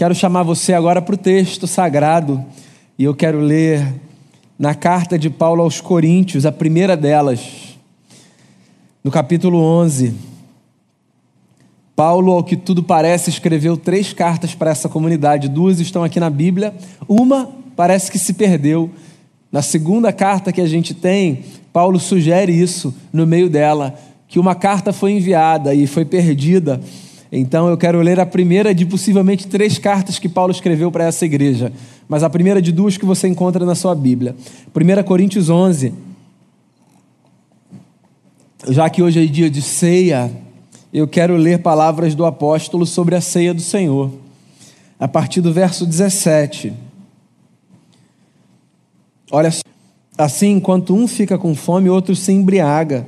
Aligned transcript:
Quero 0.00 0.14
chamar 0.14 0.44
você 0.44 0.72
agora 0.72 1.02
para 1.02 1.14
o 1.14 1.18
texto 1.18 1.66
sagrado 1.66 2.42
e 2.98 3.04
eu 3.04 3.14
quero 3.14 3.38
ler 3.38 3.86
na 4.58 4.74
carta 4.74 5.18
de 5.18 5.28
Paulo 5.28 5.62
aos 5.62 5.78
Coríntios, 5.78 6.46
a 6.46 6.50
primeira 6.50 6.96
delas, 6.96 7.76
no 9.04 9.10
capítulo 9.10 9.58
11. 9.58 10.14
Paulo, 11.94 12.32
ao 12.32 12.42
que 12.42 12.56
tudo 12.56 12.82
parece, 12.82 13.28
escreveu 13.28 13.76
três 13.76 14.14
cartas 14.14 14.54
para 14.54 14.70
essa 14.70 14.88
comunidade. 14.88 15.50
Duas 15.50 15.80
estão 15.80 16.02
aqui 16.02 16.18
na 16.18 16.30
Bíblia, 16.30 16.74
uma 17.06 17.50
parece 17.76 18.10
que 18.10 18.18
se 18.18 18.32
perdeu. 18.32 18.90
Na 19.52 19.60
segunda 19.60 20.14
carta 20.14 20.50
que 20.50 20.62
a 20.62 20.66
gente 20.66 20.94
tem, 20.94 21.44
Paulo 21.74 22.00
sugere 22.00 22.58
isso 22.58 22.94
no 23.12 23.26
meio 23.26 23.50
dela, 23.50 23.94
que 24.26 24.38
uma 24.38 24.54
carta 24.54 24.94
foi 24.94 25.12
enviada 25.12 25.74
e 25.74 25.86
foi 25.86 26.06
perdida. 26.06 26.80
Então 27.32 27.68
eu 27.68 27.76
quero 27.76 28.00
ler 28.00 28.18
a 28.18 28.26
primeira 28.26 28.74
de 28.74 28.84
possivelmente 28.84 29.46
três 29.46 29.78
cartas 29.78 30.18
que 30.18 30.28
Paulo 30.28 30.50
escreveu 30.50 30.90
para 30.90 31.04
essa 31.04 31.24
igreja, 31.24 31.72
mas 32.08 32.22
a 32.22 32.30
primeira 32.30 32.60
de 32.60 32.72
duas 32.72 32.96
que 32.96 33.04
você 33.04 33.28
encontra 33.28 33.64
na 33.64 33.74
sua 33.74 33.94
Bíblia. 33.94 34.34
1 34.74 35.02
Coríntios 35.04 35.48
11. 35.48 35.92
Já 38.68 38.90
que 38.90 39.02
hoje 39.02 39.22
é 39.22 39.26
dia 39.26 39.48
de 39.48 39.62
ceia, 39.62 40.30
eu 40.92 41.06
quero 41.06 41.36
ler 41.36 41.60
palavras 41.60 42.14
do 42.14 42.26
apóstolo 42.26 42.84
sobre 42.84 43.14
a 43.14 43.20
ceia 43.20 43.54
do 43.54 43.62
Senhor, 43.62 44.10
a 44.98 45.06
partir 45.06 45.40
do 45.40 45.52
verso 45.52 45.86
17. 45.86 46.72
Olha, 49.30 49.50
assim, 50.18 50.50
enquanto 50.50 50.94
um 50.94 51.06
fica 51.06 51.38
com 51.38 51.54
fome, 51.54 51.88
outro 51.88 52.16
se 52.16 52.32
embriaga. 52.32 53.06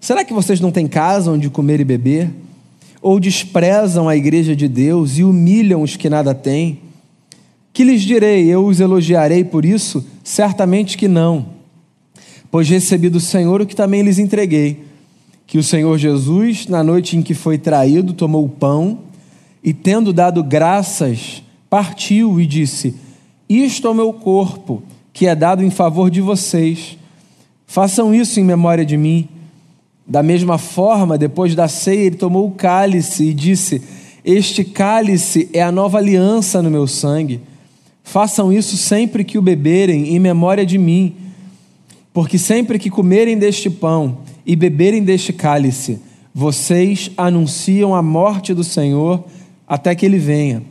Será 0.00 0.24
que 0.24 0.32
vocês 0.32 0.60
não 0.60 0.70
têm 0.70 0.86
casa 0.86 1.32
onde 1.32 1.50
comer 1.50 1.80
e 1.80 1.84
beber? 1.84 2.30
Ou 3.02 3.18
desprezam 3.18 4.08
a 4.08 4.16
igreja 4.16 4.54
de 4.54 4.68
Deus 4.68 5.18
e 5.18 5.24
humilham 5.24 5.82
os 5.82 5.96
que 5.96 6.08
nada 6.08 6.32
têm? 6.32 6.78
Que 7.72 7.82
lhes 7.82 8.02
direi? 8.02 8.46
Eu 8.46 8.64
os 8.64 8.78
elogiarei 8.78 9.42
por 9.42 9.64
isso? 9.64 10.06
Certamente 10.22 10.96
que 10.96 11.08
não. 11.08 11.46
Pois 12.50 12.68
recebi 12.68 13.08
do 13.08 13.18
Senhor 13.18 13.60
o 13.60 13.66
que 13.66 13.74
também 13.74 14.02
lhes 14.02 14.18
entreguei: 14.18 14.84
que 15.46 15.58
o 15.58 15.62
Senhor 15.62 15.98
Jesus, 15.98 16.66
na 16.66 16.84
noite 16.84 17.16
em 17.16 17.22
que 17.22 17.34
foi 17.34 17.58
traído, 17.58 18.12
tomou 18.12 18.44
o 18.44 18.48
pão 18.48 19.00
e, 19.64 19.72
tendo 19.72 20.12
dado 20.12 20.42
graças, 20.44 21.42
partiu 21.68 22.40
e 22.40 22.46
disse: 22.46 22.94
Isto 23.48 23.88
é 23.88 23.90
o 23.90 23.94
meu 23.94 24.12
corpo, 24.12 24.82
que 25.12 25.26
é 25.26 25.34
dado 25.34 25.64
em 25.64 25.70
favor 25.70 26.10
de 26.10 26.20
vocês. 26.20 26.98
Façam 27.66 28.14
isso 28.14 28.38
em 28.38 28.44
memória 28.44 28.84
de 28.84 28.96
mim. 28.96 29.28
Da 30.06 30.22
mesma 30.22 30.58
forma, 30.58 31.16
depois 31.16 31.54
da 31.54 31.68
ceia, 31.68 32.06
ele 32.06 32.16
tomou 32.16 32.46
o 32.46 32.52
cálice 32.52 33.24
e 33.24 33.34
disse: 33.34 33.82
Este 34.24 34.64
cálice 34.64 35.48
é 35.52 35.62
a 35.62 35.72
nova 35.72 35.98
aliança 35.98 36.60
no 36.60 36.70
meu 36.70 36.86
sangue. 36.86 37.40
Façam 38.02 38.52
isso 38.52 38.76
sempre 38.76 39.24
que 39.24 39.38
o 39.38 39.42
beberem, 39.42 40.14
em 40.14 40.18
memória 40.18 40.66
de 40.66 40.76
mim. 40.76 41.14
Porque 42.12 42.36
sempre 42.36 42.78
que 42.78 42.90
comerem 42.90 43.38
deste 43.38 43.70
pão 43.70 44.18
e 44.44 44.54
beberem 44.54 45.02
deste 45.02 45.32
cálice, 45.32 46.00
vocês 46.34 47.10
anunciam 47.16 47.94
a 47.94 48.02
morte 48.02 48.52
do 48.52 48.64
Senhor 48.64 49.24
até 49.66 49.94
que 49.94 50.04
ele 50.04 50.18
venha. 50.18 50.62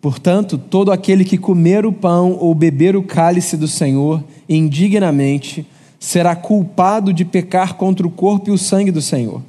Portanto, 0.00 0.58
todo 0.58 0.92
aquele 0.92 1.24
que 1.24 1.38
comer 1.38 1.86
o 1.86 1.92
pão 1.92 2.36
ou 2.38 2.54
beber 2.54 2.96
o 2.96 3.02
cálice 3.02 3.56
do 3.56 3.66
Senhor 3.66 4.22
indignamente, 4.48 5.66
será 6.06 6.36
culpado 6.36 7.12
de 7.12 7.24
pecar 7.24 7.74
contra 7.74 8.06
o 8.06 8.10
corpo 8.10 8.48
e 8.48 8.52
o 8.52 8.56
sangue 8.56 8.92
do 8.92 9.02
Senhor. 9.02 9.42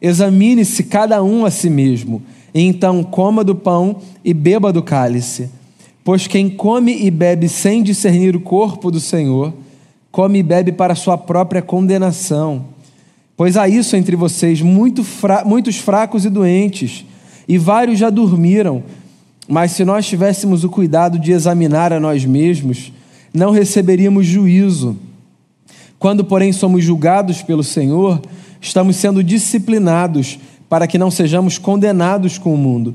Examine-se 0.00 0.84
cada 0.84 1.20
um 1.20 1.44
a 1.44 1.50
si 1.50 1.68
mesmo, 1.68 2.22
e 2.54 2.60
então 2.60 3.02
coma 3.02 3.42
do 3.42 3.56
pão 3.56 3.96
e 4.24 4.32
beba 4.32 4.72
do 4.72 4.84
cálice. 4.84 5.50
Pois 6.04 6.28
quem 6.28 6.48
come 6.48 7.04
e 7.04 7.10
bebe 7.10 7.48
sem 7.48 7.82
discernir 7.82 8.36
o 8.36 8.40
corpo 8.40 8.88
do 8.88 9.00
Senhor, 9.00 9.52
come 10.12 10.38
e 10.38 10.42
bebe 10.44 10.70
para 10.70 10.94
sua 10.94 11.18
própria 11.18 11.60
condenação. 11.60 12.66
Pois 13.36 13.56
há 13.56 13.68
isso 13.68 13.96
entre 13.96 14.14
vocês, 14.14 14.62
muito 14.62 15.02
fra 15.02 15.44
muitos 15.44 15.78
fracos 15.78 16.24
e 16.24 16.30
doentes, 16.30 17.04
e 17.48 17.58
vários 17.58 17.98
já 17.98 18.10
dormiram. 18.10 18.84
Mas 19.48 19.72
se 19.72 19.84
nós 19.84 20.06
tivéssemos 20.06 20.62
o 20.62 20.68
cuidado 20.68 21.18
de 21.18 21.32
examinar 21.32 21.92
a 21.92 21.98
nós 21.98 22.24
mesmos, 22.24 22.92
não 23.34 23.50
receberíamos 23.50 24.24
juízo. 24.24 24.96
Quando, 26.04 26.22
porém, 26.22 26.52
somos 26.52 26.84
julgados 26.84 27.40
pelo 27.40 27.64
Senhor, 27.64 28.20
estamos 28.60 28.96
sendo 28.96 29.24
disciplinados 29.24 30.38
para 30.68 30.86
que 30.86 30.98
não 30.98 31.10
sejamos 31.10 31.56
condenados 31.56 32.36
com 32.36 32.52
o 32.52 32.58
mundo. 32.58 32.94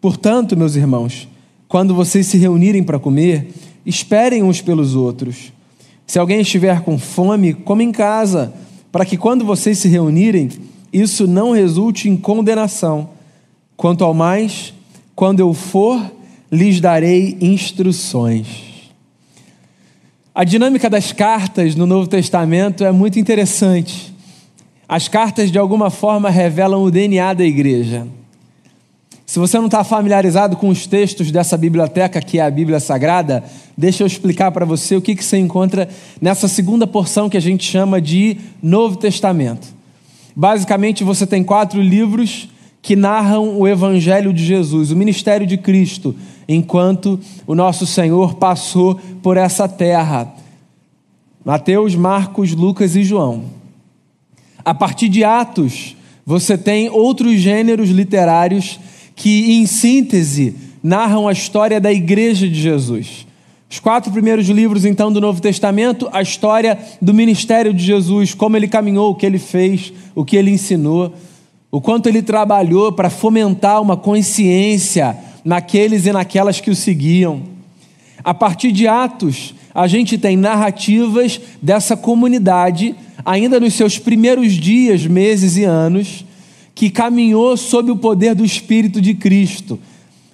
Portanto, 0.00 0.56
meus 0.56 0.74
irmãos, 0.74 1.28
quando 1.68 1.94
vocês 1.94 2.26
se 2.26 2.38
reunirem 2.38 2.82
para 2.82 2.98
comer, 2.98 3.52
esperem 3.84 4.42
uns 4.42 4.62
pelos 4.62 4.94
outros. 4.94 5.52
Se 6.06 6.18
alguém 6.18 6.40
estiver 6.40 6.80
com 6.80 6.98
fome, 6.98 7.52
come 7.52 7.84
em 7.84 7.92
casa, 7.92 8.54
para 8.90 9.04
que 9.04 9.18
quando 9.18 9.44
vocês 9.44 9.76
se 9.76 9.88
reunirem, 9.88 10.48
isso 10.90 11.26
não 11.26 11.52
resulte 11.52 12.08
em 12.08 12.16
condenação. 12.16 13.10
Quanto 13.76 14.02
ao 14.02 14.14
mais, 14.14 14.72
quando 15.14 15.40
eu 15.40 15.52
for, 15.52 16.10
lhes 16.50 16.80
darei 16.80 17.36
instruções. 17.38 18.69
A 20.40 20.44
dinâmica 20.44 20.88
das 20.88 21.12
cartas 21.12 21.74
no 21.74 21.84
Novo 21.84 22.08
Testamento 22.08 22.82
é 22.82 22.90
muito 22.90 23.18
interessante. 23.18 24.10
As 24.88 25.06
cartas, 25.06 25.52
de 25.52 25.58
alguma 25.58 25.90
forma, 25.90 26.30
revelam 26.30 26.82
o 26.82 26.90
DNA 26.90 27.34
da 27.34 27.44
igreja. 27.44 28.06
Se 29.26 29.38
você 29.38 29.58
não 29.58 29.66
está 29.66 29.84
familiarizado 29.84 30.56
com 30.56 30.70
os 30.70 30.86
textos 30.86 31.30
dessa 31.30 31.58
biblioteca, 31.58 32.22
que 32.22 32.38
é 32.38 32.42
a 32.42 32.50
Bíblia 32.50 32.80
Sagrada, 32.80 33.44
deixa 33.76 34.02
eu 34.02 34.06
explicar 34.06 34.50
para 34.50 34.64
você 34.64 34.96
o 34.96 35.02
que, 35.02 35.14
que 35.14 35.22
você 35.22 35.36
encontra 35.36 35.86
nessa 36.22 36.48
segunda 36.48 36.86
porção 36.86 37.28
que 37.28 37.36
a 37.36 37.42
gente 37.42 37.70
chama 37.70 38.00
de 38.00 38.38
Novo 38.62 38.96
Testamento. 38.96 39.68
Basicamente, 40.34 41.04
você 41.04 41.26
tem 41.26 41.44
quatro 41.44 41.82
livros 41.82 42.48
que 42.80 42.96
narram 42.96 43.58
o 43.58 43.68
Evangelho 43.68 44.32
de 44.32 44.42
Jesus, 44.42 44.90
o 44.90 44.96
ministério 44.96 45.46
de 45.46 45.58
Cristo, 45.58 46.16
enquanto 46.54 47.18
o 47.46 47.54
nosso 47.54 47.86
Senhor 47.86 48.34
passou 48.34 49.00
por 49.22 49.36
essa 49.36 49.68
terra. 49.68 50.34
Mateus, 51.44 51.94
Marcos, 51.94 52.52
Lucas 52.52 52.96
e 52.96 53.04
João. 53.04 53.44
A 54.64 54.74
partir 54.74 55.08
de 55.08 55.24
Atos, 55.24 55.96
você 56.24 56.58
tem 56.58 56.90
outros 56.90 57.40
gêneros 57.40 57.90
literários 57.90 58.78
que, 59.14 59.52
em 59.52 59.66
síntese, 59.66 60.54
narram 60.82 61.28
a 61.28 61.32
história 61.32 61.80
da 61.80 61.92
igreja 61.92 62.48
de 62.48 62.60
Jesus. 62.60 63.26
Os 63.70 63.78
quatro 63.78 64.12
primeiros 64.12 64.48
livros, 64.48 64.84
então, 64.84 65.12
do 65.12 65.20
Novo 65.20 65.40
Testamento, 65.40 66.08
a 66.12 66.20
história 66.20 66.78
do 67.00 67.14
ministério 67.14 67.72
de 67.72 67.84
Jesus, 67.84 68.34
como 68.34 68.56
ele 68.56 68.66
caminhou, 68.66 69.12
o 69.12 69.14
que 69.14 69.24
ele 69.24 69.38
fez, 69.38 69.92
o 70.14 70.24
que 70.24 70.36
ele 70.36 70.50
ensinou 70.50 71.14
o 71.70 71.80
quanto 71.80 72.08
ele 72.08 72.20
trabalhou 72.20 72.90
para 72.92 73.08
fomentar 73.08 73.80
uma 73.80 73.96
consciência 73.96 75.16
naqueles 75.44 76.06
e 76.06 76.12
naquelas 76.12 76.60
que 76.60 76.70
o 76.70 76.74
seguiam. 76.74 77.42
A 78.22 78.34
partir 78.34 78.72
de 78.72 78.86
Atos, 78.86 79.54
a 79.74 79.86
gente 79.86 80.18
tem 80.18 80.36
narrativas 80.36 81.40
dessa 81.62 81.96
comunidade, 81.96 82.94
ainda 83.24 83.58
nos 83.58 83.74
seus 83.74 83.98
primeiros 83.98 84.52
dias, 84.52 85.06
meses 85.06 85.56
e 85.56 85.64
anos, 85.64 86.24
que 86.74 86.90
caminhou 86.90 87.56
sob 87.56 87.90
o 87.90 87.96
poder 87.96 88.34
do 88.34 88.44
Espírito 88.44 89.00
de 89.00 89.14
Cristo, 89.14 89.78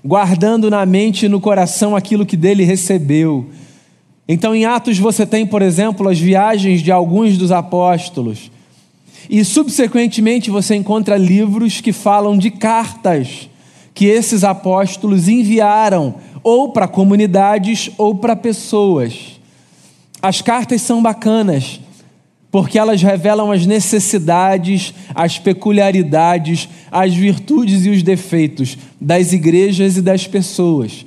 guardando 0.04 0.70
na 0.70 0.86
mente 0.86 1.26
e 1.26 1.28
no 1.28 1.40
coração 1.40 1.96
aquilo 1.96 2.26
que 2.26 2.36
dele 2.36 2.64
recebeu. 2.64 3.46
Então, 4.28 4.54
em 4.54 4.64
Atos, 4.64 4.98
você 4.98 5.24
tem, 5.24 5.46
por 5.46 5.62
exemplo, 5.62 6.08
as 6.08 6.18
viagens 6.18 6.82
de 6.82 6.90
alguns 6.90 7.36
dos 7.36 7.52
apóstolos 7.52 8.50
e 9.28 9.44
subsequentemente 9.44 10.50
você 10.50 10.74
encontra 10.74 11.16
livros 11.16 11.80
que 11.80 11.92
falam 11.92 12.38
de 12.38 12.50
cartas 12.50 13.48
que 13.96 14.04
esses 14.04 14.44
apóstolos 14.44 15.26
enviaram 15.26 16.16
ou 16.42 16.70
para 16.70 16.86
comunidades 16.86 17.90
ou 17.96 18.14
para 18.14 18.36
pessoas. 18.36 19.40
As 20.20 20.42
cartas 20.42 20.82
são 20.82 21.02
bacanas 21.02 21.80
porque 22.50 22.78
elas 22.78 23.02
revelam 23.02 23.50
as 23.50 23.64
necessidades, 23.64 24.92
as 25.14 25.38
peculiaridades, 25.38 26.68
as 26.92 27.14
virtudes 27.14 27.86
e 27.86 27.90
os 27.90 28.02
defeitos 28.02 28.76
das 29.00 29.32
igrejas 29.32 29.96
e 29.96 30.02
das 30.02 30.26
pessoas. 30.26 31.06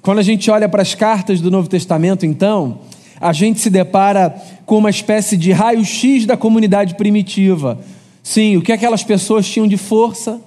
Quando 0.00 0.20
a 0.20 0.22
gente 0.22 0.48
olha 0.52 0.68
para 0.68 0.82
as 0.82 0.94
cartas 0.94 1.40
do 1.40 1.50
Novo 1.50 1.68
Testamento, 1.68 2.24
então, 2.24 2.78
a 3.20 3.32
gente 3.32 3.58
se 3.60 3.70
depara 3.70 4.40
com 4.64 4.78
uma 4.78 4.90
espécie 4.90 5.36
de 5.36 5.50
raio-x 5.50 6.26
da 6.26 6.36
comunidade 6.36 6.94
primitiva. 6.94 7.80
Sim, 8.22 8.56
o 8.56 8.62
que 8.62 8.72
aquelas 8.72 9.02
pessoas 9.02 9.48
tinham 9.48 9.66
de 9.66 9.76
força, 9.76 10.40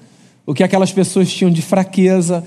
o 0.48 0.54
que 0.54 0.64
aquelas 0.64 0.94
pessoas 0.94 1.30
tinham 1.30 1.52
de 1.52 1.62
fraqueza. 1.62 2.42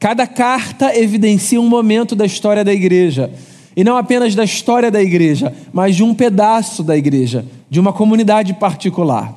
Cada 0.00 0.26
carta 0.26 0.94
evidencia 0.98 1.60
um 1.60 1.68
momento 1.68 2.16
da 2.16 2.26
história 2.26 2.64
da 2.64 2.74
igreja. 2.74 3.30
E 3.76 3.84
não 3.84 3.96
apenas 3.96 4.34
da 4.34 4.42
história 4.42 4.90
da 4.90 5.00
igreja, 5.00 5.54
mas 5.72 5.94
de 5.94 6.02
um 6.02 6.12
pedaço 6.12 6.82
da 6.82 6.96
igreja, 6.96 7.46
de 7.70 7.78
uma 7.78 7.92
comunidade 7.92 8.52
particular. 8.54 9.32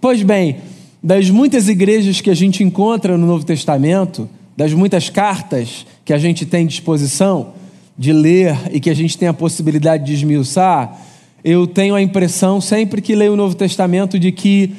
Pois 0.00 0.22
bem, 0.22 0.58
das 1.02 1.28
muitas 1.28 1.68
igrejas 1.68 2.20
que 2.20 2.30
a 2.30 2.34
gente 2.34 2.62
encontra 2.62 3.18
no 3.18 3.26
Novo 3.26 3.44
Testamento, 3.44 4.28
das 4.56 4.72
muitas 4.72 5.10
cartas 5.10 5.84
que 6.04 6.12
a 6.12 6.18
gente 6.18 6.46
tem 6.46 6.64
disposição 6.66 7.54
de 7.98 8.12
ler 8.12 8.56
e 8.70 8.78
que 8.78 8.90
a 8.90 8.94
gente 8.94 9.18
tem 9.18 9.26
a 9.26 9.34
possibilidade 9.34 10.04
de 10.04 10.14
esmiuçar, 10.14 11.00
eu 11.42 11.66
tenho 11.66 11.96
a 11.96 12.02
impressão, 12.02 12.60
sempre 12.60 13.00
que 13.00 13.14
leio 13.14 13.32
o 13.32 13.36
Novo 13.36 13.56
Testamento, 13.56 14.18
de 14.18 14.30
que 14.30 14.72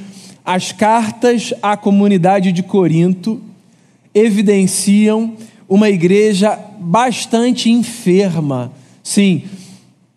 as 0.48 0.72
cartas 0.72 1.54
à 1.62 1.76
comunidade 1.76 2.54
de 2.54 2.64
Corinto 2.64 3.42
evidenciam 4.16 5.34
uma 5.68 5.90
igreja 5.90 6.58
bastante 6.80 7.70
enferma. 7.70 8.72
Sim, 9.04 9.44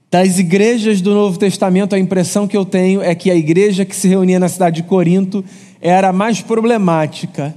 das 0.08 0.38
igrejas 0.38 1.00
do 1.00 1.12
Novo 1.12 1.36
Testamento, 1.36 1.96
a 1.96 1.98
impressão 1.98 2.46
que 2.46 2.56
eu 2.56 2.64
tenho 2.64 3.02
é 3.02 3.12
que 3.12 3.28
a 3.28 3.34
igreja 3.34 3.84
que 3.84 3.96
se 3.96 4.06
reunia 4.06 4.38
na 4.38 4.48
cidade 4.48 4.76
de 4.76 4.88
Corinto 4.88 5.44
era 5.80 6.12
mais 6.12 6.40
problemática. 6.40 7.52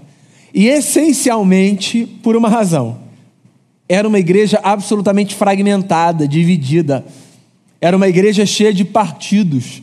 E 0.51 0.67
essencialmente 0.67 2.07
por 2.23 2.35
uma 2.35 2.49
razão. 2.49 2.97
Era 3.87 4.07
uma 4.07 4.17
igreja 4.17 4.59
absolutamente 4.63 5.35
fragmentada, 5.35 6.27
dividida. 6.27 7.05
Era 7.79 7.95
uma 7.95 8.07
igreja 8.07 8.47
cheia 8.47 8.73
de 8.73 8.83
partidos. 8.83 9.82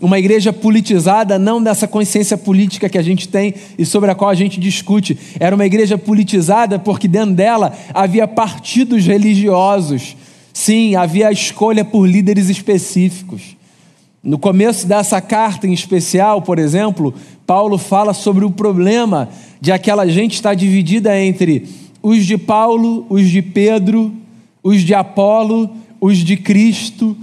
Uma 0.00 0.18
igreja 0.18 0.52
politizada, 0.52 1.38
não 1.38 1.60
dessa 1.60 1.88
consciência 1.88 2.38
política 2.38 2.88
que 2.88 2.98
a 2.98 3.02
gente 3.02 3.28
tem 3.28 3.54
e 3.76 3.84
sobre 3.84 4.10
a 4.10 4.14
qual 4.14 4.30
a 4.30 4.34
gente 4.34 4.60
discute. 4.60 5.18
Era 5.40 5.56
uma 5.56 5.66
igreja 5.66 5.98
politizada 5.98 6.78
porque 6.78 7.08
dentro 7.08 7.34
dela 7.34 7.72
havia 7.92 8.28
partidos 8.28 9.04
religiosos. 9.04 10.16
Sim, 10.52 10.94
havia 10.94 11.28
a 11.28 11.32
escolha 11.32 11.84
por 11.84 12.06
líderes 12.06 12.48
específicos. 12.48 13.56
No 14.22 14.38
começo 14.38 14.86
dessa 14.86 15.20
carta 15.20 15.66
em 15.66 15.72
especial, 15.72 16.42
por 16.42 16.58
exemplo, 16.58 17.14
Paulo 17.46 17.78
fala 17.78 18.12
sobre 18.12 18.44
o 18.44 18.50
problema 18.50 19.28
de 19.60 19.72
aquela 19.72 20.06
gente 20.06 20.34
estar 20.34 20.54
dividida 20.54 21.18
entre 21.20 21.68
os 22.02 22.24
de 22.24 22.38
Paulo, 22.38 23.06
os 23.08 23.28
de 23.28 23.42
Pedro, 23.42 24.12
os 24.62 24.82
de 24.82 24.94
Apolo, 24.94 25.70
os 26.00 26.18
de 26.18 26.36
Cristo. 26.36 27.16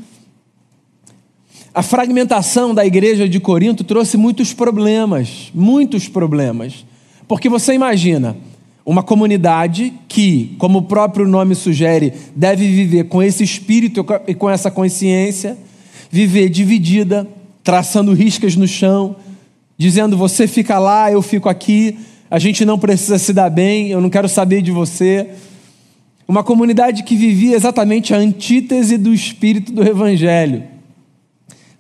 A 1.76 1.84
fragmentação 1.84 2.74
da 2.74 2.86
igreja 2.86 3.28
de 3.28 3.38
Corinto 3.38 3.84
trouxe 3.84 4.16
muitos 4.16 4.54
problemas, 4.54 5.52
muitos 5.54 6.08
problemas. 6.08 6.86
Porque 7.28 7.50
você 7.50 7.74
imagina, 7.74 8.38
uma 8.86 9.04
comunidade 9.04 9.92
que, 10.08 10.56
como 10.58 10.80
o 10.80 10.84
próprio 10.84 11.28
nome 11.28 11.54
sugere, 11.54 12.14
deve 12.34 12.66
viver 12.66 13.10
com 13.10 13.22
esse 13.22 13.44
espírito 13.44 14.06
e 14.26 14.34
com 14.34 14.50
essa 14.50 14.72
consciência, 14.72 15.58
viver 16.10 16.48
dividida, 16.48 17.28
traçando 17.62 18.14
riscas 18.14 18.56
no 18.56 18.70
chão, 18.70 19.18
dizendo 19.78 20.16
você 20.16 20.48
fica 20.48 20.80
lá, 20.80 21.12
eu 21.12 21.22
fico 21.22 21.50
aqui, 21.50 22.00
a 22.32 22.40
gente 22.40 22.64
não 22.64 22.80
precisa 22.80 23.18
se 23.18 23.34
dar 23.34 23.50
bem, 23.50 23.90
eu 23.90 24.00
não 24.00 24.10
quero 24.10 24.30
saber 24.30 24.62
de 24.62 24.72
você. 24.72 25.28
Uma 26.26 26.42
comunidade 26.42 27.04
que 27.04 27.18
vivia 27.18 27.54
exatamente 27.54 28.14
a 28.14 28.18
antítese 28.18 28.98
do 28.98 29.14
espírito 29.14 29.74
do 29.74 29.86
Evangelho. 29.86 30.75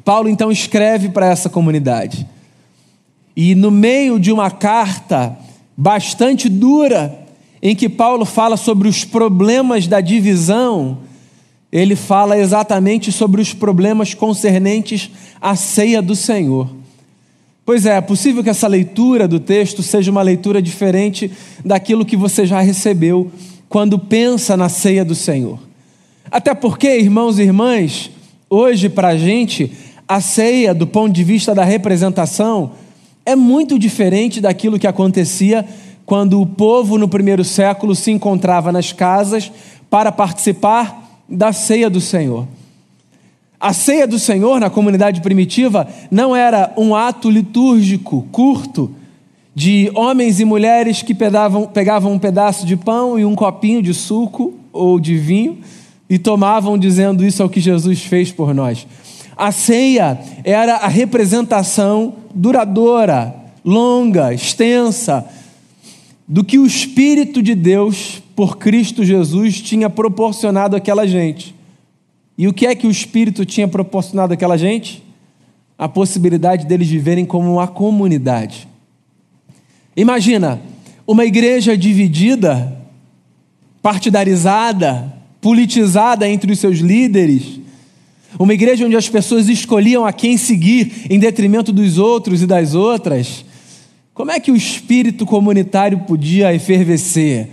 Paulo 0.06 0.30
então 0.30 0.52
escreve 0.52 1.10
para 1.10 1.25
essa 1.25 1.50
comunidade. 1.50 2.28
E 3.36 3.56
no 3.56 3.72
meio 3.72 4.19
de 4.19 4.31
uma 4.31 4.52
carta 4.52 5.36
bastante 5.75 6.48
dura, 6.48 7.25
em 7.62 7.75
que 7.75 7.90
Paulo 7.90 8.24
fala 8.24 8.56
sobre 8.56 8.88
os 8.88 9.04
problemas 9.04 9.88
da 9.88 10.00
divisão, 10.00 11.00
ele 11.72 11.96
fala 11.96 12.38
exatamente 12.38 13.12
sobre 13.12 13.42
os 13.42 13.52
problemas 13.52 14.13
concernentes 14.13 15.10
à 15.42 15.56
ceia 15.56 16.02
do 16.02 16.16
Senhor. 16.16 16.69
Pois 17.66 17.88
é, 17.88 17.98
é 17.98 18.01
possível 18.01 18.44
que 18.44 18.50
essa 18.51 18.68
leitura 18.68 19.28
do 19.28 19.40
texto 19.40 19.81
seja 19.81 20.12
uma 20.12 20.22
leitura 20.22 20.62
diferente 20.62 21.31
daquilo 21.66 22.06
que 22.06 22.16
você 22.16 22.46
já 22.46 22.62
recebeu 22.62 23.31
quando 23.68 23.98
pensa 23.98 24.56
na 24.56 24.69
ceia 24.69 25.04
do 25.04 25.16
Senhor. 25.16 25.58
Até 26.30 26.54
porque, 26.54 27.00
irmãos 27.00 27.40
e 27.40 27.42
irmãs, 27.42 28.12
hoje 28.48 28.88
para 28.88 29.10
a 29.10 29.18
gente, 29.18 29.72
a 30.07 30.22
ceia, 30.22 30.74
do 30.74 30.86
ponto 30.86 31.13
de 31.13 31.24
vista 31.24 31.56
da 31.56 31.63
representação, 31.63 32.72
é 33.25 33.36
muito 33.36 33.80
diferente 33.80 34.40
daquilo 34.40 34.78
que 34.78 34.88
acontecia 34.88 35.66
quando 36.06 36.40
o 36.40 36.46
povo 36.46 36.98
no 36.98 37.07
primeiro 37.07 37.44
século 37.44 37.96
se 37.96 38.12
encontrava 38.12 38.72
nas 38.72 38.92
casas 38.92 39.52
para 39.90 40.12
participar 40.12 41.24
da 41.28 41.52
ceia 41.52 41.90
do 41.90 42.00
Senhor. 42.00 42.48
A 43.60 43.74
ceia 43.74 44.06
do 44.06 44.19
Senhor 44.19 44.60
na 44.60 44.69
comunidade 44.69 45.22
primitiva 45.22 45.88
não 46.12 46.36
era 46.36 46.72
um 46.78 46.94
ato 46.94 47.30
litúrgico 47.30 48.28
curto 48.31 48.92
de 49.56 49.90
homens 49.96 50.40
e 50.40 50.46
mulheres 50.46 51.01
que 51.01 51.16
pegavam, 51.16 51.66
pegavam 51.66 52.12
um 52.12 52.19
pedaço 52.19 52.66
de 52.66 52.75
pão 52.75 53.18
e 53.18 53.25
um 53.25 53.34
copinho 53.34 53.81
de 53.81 53.94
suco 53.94 54.54
ou 54.72 55.00
de 55.00 55.18
vinho 55.18 55.60
e 56.08 56.19
tomavam 56.19 56.78
dizendo 56.78 57.25
isso 57.25 57.42
é 57.42 57.46
o 57.46 57.50
que 57.50 57.62
Jesus 57.62 58.04
fez 58.04 58.31
por 58.31 58.54
nós. 58.54 58.86
A 59.38 59.52
ceia 59.52 60.20
era 60.44 60.78
a 60.78 60.88
representação 60.88 62.16
duradoura, 62.34 63.36
longa, 63.64 64.34
extensa, 64.34 65.26
do 66.28 66.44
que 66.44 66.58
o 66.58 66.66
Espírito 66.66 67.42
de 67.42 67.54
Deus, 67.54 68.22
por 68.36 68.58
Cristo 68.58 69.04
Jesus, 69.04 69.62
tinha 69.62 69.90
proporcionado 69.90 70.76
àquela 70.76 71.06
gente. 71.06 71.54
E 72.38 72.48
o 72.48 72.54
que 72.54 72.66
é 72.66 72.76
que 72.76 72.88
o 72.88 72.92
Espírito 72.92 73.46
tinha 73.46 73.68
proporcionado 73.68 74.34
àquela 74.34 74.58
gente? 74.58 75.04
A 75.78 75.88
possibilidade 75.88 76.66
deles 76.66 76.88
viverem 76.88 77.26
como 77.26 77.54
uma 77.54 77.68
comunidade. 77.68 78.68
Imagina, 79.96 80.60
uma 81.06 81.26
igreja 81.26 81.78
dividida, 81.78 82.76
partidarizada, 83.82 85.14
politizada 85.40 86.28
entre 86.28 86.52
os 86.52 86.60
seus 86.60 86.80
líderes, 86.80 87.60
uma 88.38 88.54
igreja 88.54 88.86
onde 88.86 88.96
as 88.96 89.10
pessoas 89.10 89.48
escolhiam 89.48 90.06
a 90.06 90.12
quem 90.12 90.38
seguir 90.38 91.06
em 91.10 91.20
detrimento 91.20 91.72
dos 91.72 91.98
outros 91.98 92.42
e 92.42 92.48
das 92.48 92.74
outras. 92.74 93.46
Como 94.14 94.32
é 94.32 94.40
que 94.40 94.52
o 94.52 94.56
espírito 94.56 95.26
comunitário 95.26 96.00
podia 96.00 96.54
efervescer? 96.54 97.50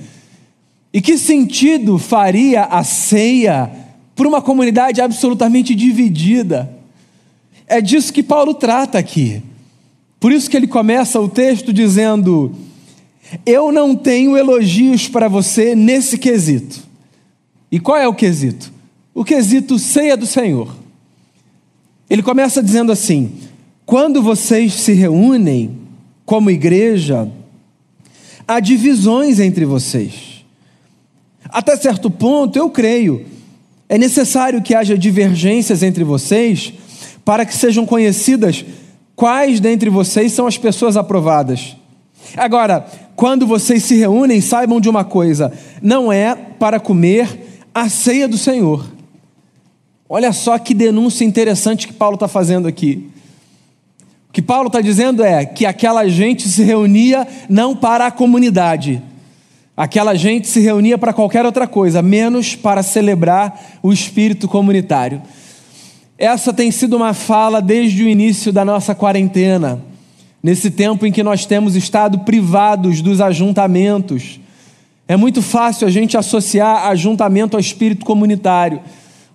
E 0.92 1.00
que 1.00 1.16
sentido 1.16 1.98
faria 1.98 2.64
a 2.64 2.84
ceia 2.84 3.70
por 4.14 4.26
uma 4.26 4.42
comunidade 4.42 5.00
absolutamente 5.00 5.74
dividida. 5.74 6.70
É 7.66 7.80
disso 7.80 8.12
que 8.12 8.22
Paulo 8.22 8.54
trata 8.54 8.98
aqui. 8.98 9.42
Por 10.20 10.30
isso 10.30 10.48
que 10.50 10.56
ele 10.56 10.66
começa 10.66 11.18
o 11.18 11.28
texto 11.28 11.72
dizendo: 11.72 12.54
Eu 13.46 13.72
não 13.72 13.96
tenho 13.96 14.36
elogios 14.36 15.08
para 15.08 15.28
você 15.28 15.74
nesse 15.74 16.18
quesito. 16.18 16.80
E 17.70 17.80
qual 17.80 17.96
é 17.96 18.06
o 18.06 18.14
quesito? 18.14 18.72
O 19.14 19.24
quesito 19.24 19.78
ceia 19.78 20.16
do 20.16 20.26
Senhor. 20.26 20.74
Ele 22.08 22.22
começa 22.22 22.62
dizendo 22.62 22.92
assim: 22.92 23.32
Quando 23.84 24.22
vocês 24.22 24.74
se 24.74 24.92
reúnem 24.92 25.78
como 26.24 26.50
igreja, 26.50 27.28
há 28.46 28.60
divisões 28.60 29.38
entre 29.40 29.64
vocês. 29.64 30.44
Até 31.48 31.76
certo 31.76 32.10
ponto, 32.10 32.58
eu 32.58 32.70
creio 32.70 33.26
é 33.92 33.98
necessário 33.98 34.62
que 34.62 34.74
haja 34.74 34.96
divergências 34.96 35.82
entre 35.82 36.02
vocês 36.02 36.72
para 37.26 37.44
que 37.44 37.54
sejam 37.54 37.84
conhecidas 37.84 38.64
quais 39.14 39.60
dentre 39.60 39.90
vocês 39.90 40.32
são 40.32 40.46
as 40.46 40.56
pessoas 40.56 40.96
aprovadas. 40.96 41.76
Agora, 42.34 42.86
quando 43.14 43.46
vocês 43.46 43.82
se 43.82 43.94
reúnem, 43.94 44.40
saibam 44.40 44.80
de 44.80 44.88
uma 44.88 45.04
coisa: 45.04 45.52
não 45.82 46.10
é 46.10 46.34
para 46.34 46.80
comer 46.80 47.60
a 47.74 47.86
ceia 47.90 48.26
do 48.26 48.38
Senhor. 48.38 48.82
Olha 50.08 50.32
só 50.32 50.58
que 50.58 50.74
denúncia 50.74 51.24
interessante 51.24 51.86
que 51.86 51.92
Paulo 51.92 52.14
está 52.14 52.28
fazendo 52.28 52.68
aqui. 52.68 53.08
O 54.28 54.32
que 54.32 54.42
Paulo 54.42 54.66
está 54.66 54.80
dizendo 54.80 55.22
é 55.22 55.44
que 55.44 55.66
aquela 55.66 56.08
gente 56.08 56.48
se 56.48 56.62
reunia 56.62 57.26
não 57.48 57.76
para 57.76 58.06
a 58.06 58.10
comunidade, 58.10 59.02
Aquela 59.76 60.14
gente 60.14 60.48
se 60.48 60.60
reunia 60.60 60.98
para 60.98 61.14
qualquer 61.14 61.46
outra 61.46 61.66
coisa, 61.66 62.02
menos 62.02 62.54
para 62.54 62.82
celebrar 62.82 63.78
o 63.82 63.90
espírito 63.90 64.46
comunitário. 64.46 65.22
Essa 66.18 66.52
tem 66.52 66.70
sido 66.70 66.94
uma 66.94 67.14
fala 67.14 67.60
desde 67.60 68.04
o 68.04 68.08
início 68.08 68.52
da 68.52 68.66
nossa 68.66 68.94
quarentena, 68.94 69.82
nesse 70.42 70.70
tempo 70.70 71.06
em 71.06 71.10
que 71.10 71.22
nós 71.22 71.46
temos 71.46 71.74
estado 71.74 72.18
privados 72.18 73.00
dos 73.00 73.20
ajuntamentos. 73.20 74.38
É 75.08 75.16
muito 75.16 75.40
fácil 75.40 75.86
a 75.86 75.90
gente 75.90 76.18
associar 76.18 76.86
ajuntamento 76.88 77.56
ao 77.56 77.60
espírito 77.60 78.04
comunitário. 78.04 78.80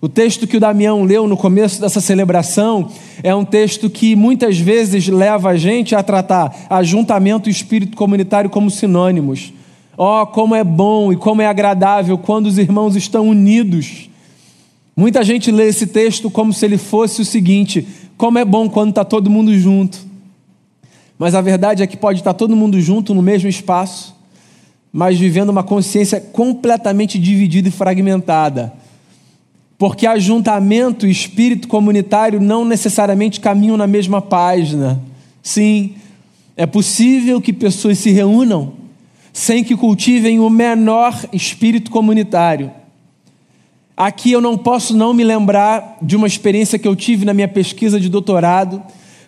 O 0.00 0.08
texto 0.08 0.46
que 0.46 0.56
o 0.56 0.60
Damião 0.60 1.02
leu 1.02 1.26
no 1.26 1.36
começo 1.36 1.80
dessa 1.80 2.00
celebração 2.00 2.88
é 3.20 3.34
um 3.34 3.44
texto 3.44 3.90
que 3.90 4.14
muitas 4.14 4.56
vezes 4.56 5.08
leva 5.08 5.50
a 5.50 5.56
gente 5.56 5.92
a 5.92 6.04
tratar 6.04 6.66
ajuntamento 6.70 7.48
e 7.48 7.52
espírito 7.52 7.96
comunitário 7.96 8.48
como 8.48 8.70
sinônimos. 8.70 9.52
Oh, 9.96 10.24
como 10.24 10.54
é 10.54 10.62
bom 10.62 11.12
e 11.12 11.16
como 11.16 11.42
é 11.42 11.46
agradável 11.46 12.16
quando 12.16 12.46
os 12.46 12.58
irmãos 12.58 12.94
estão 12.94 13.28
unidos. 13.28 14.08
Muita 14.96 15.24
gente 15.24 15.50
lê 15.50 15.66
esse 15.66 15.88
texto 15.88 16.30
como 16.30 16.52
se 16.52 16.64
ele 16.64 16.78
fosse 16.78 17.20
o 17.20 17.24
seguinte: 17.24 17.84
como 18.16 18.38
é 18.38 18.44
bom 18.44 18.68
quando 18.68 18.90
está 18.90 19.04
todo 19.04 19.28
mundo 19.28 19.52
junto. 19.58 19.98
Mas 21.18 21.34
a 21.34 21.40
verdade 21.40 21.82
é 21.82 21.86
que 21.88 21.96
pode 21.96 22.20
estar 22.20 22.34
todo 22.34 22.54
mundo 22.54 22.80
junto 22.80 23.12
no 23.12 23.22
mesmo 23.22 23.48
espaço, 23.48 24.14
mas 24.92 25.18
vivendo 25.18 25.48
uma 25.48 25.64
consciência 25.64 26.20
completamente 26.20 27.18
dividida 27.18 27.66
e 27.66 27.72
fragmentada. 27.72 28.72
Porque 29.78 30.06
ajuntamento 30.06 31.06
e 31.06 31.10
espírito 31.10 31.68
comunitário 31.68 32.40
não 32.40 32.64
necessariamente 32.64 33.38
caminham 33.38 33.76
na 33.76 33.86
mesma 33.86 34.20
página. 34.20 35.00
Sim, 35.40 35.94
é 36.56 36.66
possível 36.66 37.40
que 37.40 37.52
pessoas 37.52 37.98
se 37.98 38.10
reúnam 38.10 38.72
sem 39.32 39.62
que 39.62 39.76
cultivem 39.76 40.40
o 40.40 40.50
menor 40.50 41.16
espírito 41.32 41.92
comunitário. 41.92 42.72
Aqui 43.96 44.32
eu 44.32 44.40
não 44.40 44.58
posso 44.58 44.96
não 44.96 45.14
me 45.14 45.22
lembrar 45.22 45.98
de 46.02 46.16
uma 46.16 46.26
experiência 46.26 46.78
que 46.78 46.88
eu 46.88 46.96
tive 46.96 47.24
na 47.24 47.32
minha 47.32 47.46
pesquisa 47.46 48.00
de 48.00 48.08
doutorado, 48.08 48.82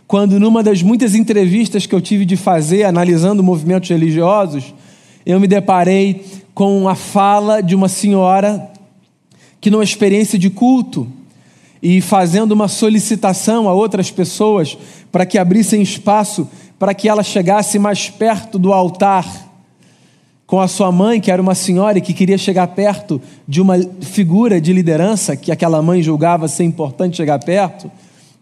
quando 0.06 0.40
numa 0.40 0.64
das 0.64 0.82
muitas 0.82 1.14
entrevistas 1.14 1.86
que 1.86 1.94
eu 1.94 2.00
tive 2.00 2.24
de 2.24 2.36
fazer 2.36 2.82
analisando 2.82 3.42
movimentos 3.42 3.88
religiosos, 3.88 4.74
eu 5.24 5.38
me 5.38 5.46
deparei 5.46 6.24
com 6.52 6.88
a 6.88 6.96
fala 6.96 7.60
de 7.60 7.76
uma 7.76 7.88
senhora 7.88 8.69
que 9.60 9.70
numa 9.70 9.84
experiência 9.84 10.38
de 10.38 10.50
culto 10.50 11.06
e 11.82 12.00
fazendo 12.00 12.52
uma 12.52 12.68
solicitação 12.68 13.68
a 13.68 13.72
outras 13.72 14.10
pessoas 14.10 14.76
para 15.10 15.26
que 15.26 15.38
abrissem 15.38 15.82
espaço 15.82 16.48
para 16.78 16.94
que 16.94 17.08
ela 17.08 17.22
chegasse 17.22 17.78
mais 17.78 18.08
perto 18.08 18.58
do 18.58 18.72
altar 18.72 19.26
com 20.46 20.58
a 20.58 20.66
sua 20.66 20.90
mãe, 20.90 21.20
que 21.20 21.30
era 21.30 21.40
uma 21.40 21.54
senhora 21.54 21.98
e 21.98 22.00
que 22.00 22.12
queria 22.14 22.38
chegar 22.38 22.66
perto 22.68 23.20
de 23.46 23.60
uma 23.60 23.78
figura 24.00 24.60
de 24.60 24.72
liderança 24.72 25.36
que 25.36 25.52
aquela 25.52 25.80
mãe 25.80 26.02
julgava 26.02 26.48
ser 26.48 26.64
importante 26.64 27.18
chegar 27.18 27.38
perto, 27.38 27.90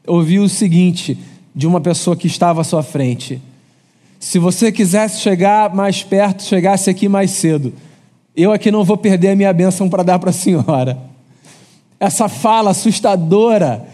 ouviu 0.06 0.44
o 0.44 0.48
seguinte 0.48 1.18
de 1.54 1.66
uma 1.66 1.80
pessoa 1.80 2.16
que 2.16 2.26
estava 2.26 2.60
à 2.60 2.64
sua 2.64 2.82
frente: 2.82 3.42
Se 4.18 4.38
você 4.38 4.72
quisesse 4.72 5.20
chegar 5.20 5.74
mais 5.74 6.02
perto, 6.02 6.44
chegasse 6.44 6.88
aqui 6.88 7.08
mais 7.08 7.32
cedo. 7.32 7.74
Eu 8.40 8.52
aqui 8.52 8.70
não 8.70 8.84
vou 8.84 8.96
perder 8.96 9.30
a 9.30 9.34
minha 9.34 9.52
bênção 9.52 9.90
para 9.90 10.04
dar 10.04 10.20
para 10.20 10.30
a 10.30 10.32
senhora. 10.32 10.96
Essa 11.98 12.28
fala 12.28 12.70
assustadora, 12.70 13.84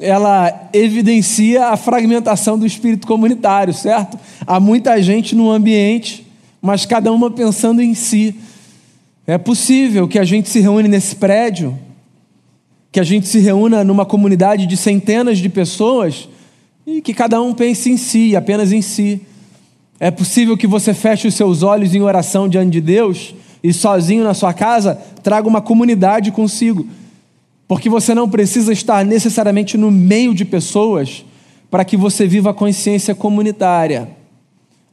ela 0.00 0.68
evidencia 0.72 1.68
a 1.68 1.76
fragmentação 1.76 2.58
do 2.58 2.66
espírito 2.66 3.06
comunitário, 3.06 3.72
certo? 3.72 4.18
Há 4.44 4.58
muita 4.58 5.00
gente 5.00 5.36
no 5.36 5.52
ambiente, 5.52 6.26
mas 6.60 6.84
cada 6.84 7.12
uma 7.12 7.30
pensando 7.30 7.80
em 7.80 7.94
si. 7.94 8.34
É 9.24 9.38
possível 9.38 10.08
que 10.08 10.18
a 10.18 10.24
gente 10.24 10.48
se 10.48 10.58
reúne 10.58 10.88
nesse 10.88 11.14
prédio, 11.14 11.78
que 12.90 12.98
a 12.98 13.04
gente 13.04 13.28
se 13.28 13.38
reúna 13.38 13.84
numa 13.84 14.04
comunidade 14.04 14.66
de 14.66 14.76
centenas 14.76 15.38
de 15.38 15.48
pessoas 15.48 16.28
e 16.84 17.00
que 17.00 17.14
cada 17.14 17.40
um 17.40 17.54
pense 17.54 17.88
em 17.88 17.96
si, 17.96 18.34
apenas 18.34 18.72
em 18.72 18.82
si. 18.82 19.20
É 20.00 20.10
possível 20.10 20.56
que 20.56 20.66
você 20.66 20.92
feche 20.92 21.28
os 21.28 21.34
seus 21.34 21.62
olhos 21.62 21.94
em 21.94 22.02
oração 22.02 22.48
diante 22.48 22.72
de 22.72 22.80
Deus 22.80 23.32
e 23.62 23.72
sozinho 23.72 24.24
na 24.24 24.34
sua 24.34 24.52
casa 24.52 25.00
traga 25.22 25.48
uma 25.48 25.60
comunidade 25.60 26.30
consigo. 26.30 26.86
Porque 27.68 27.88
você 27.88 28.14
não 28.14 28.28
precisa 28.28 28.72
estar 28.72 29.04
necessariamente 29.04 29.76
no 29.76 29.90
meio 29.90 30.34
de 30.34 30.44
pessoas 30.44 31.24
para 31.70 31.84
que 31.84 31.96
você 31.96 32.26
viva 32.26 32.50
a 32.50 32.54
consciência 32.54 33.14
comunitária. 33.14 34.08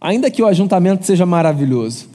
Ainda 0.01 0.29
que 0.29 0.41
o 0.41 0.47
ajuntamento 0.47 1.05
seja 1.05 1.25
maravilhoso. 1.25 2.09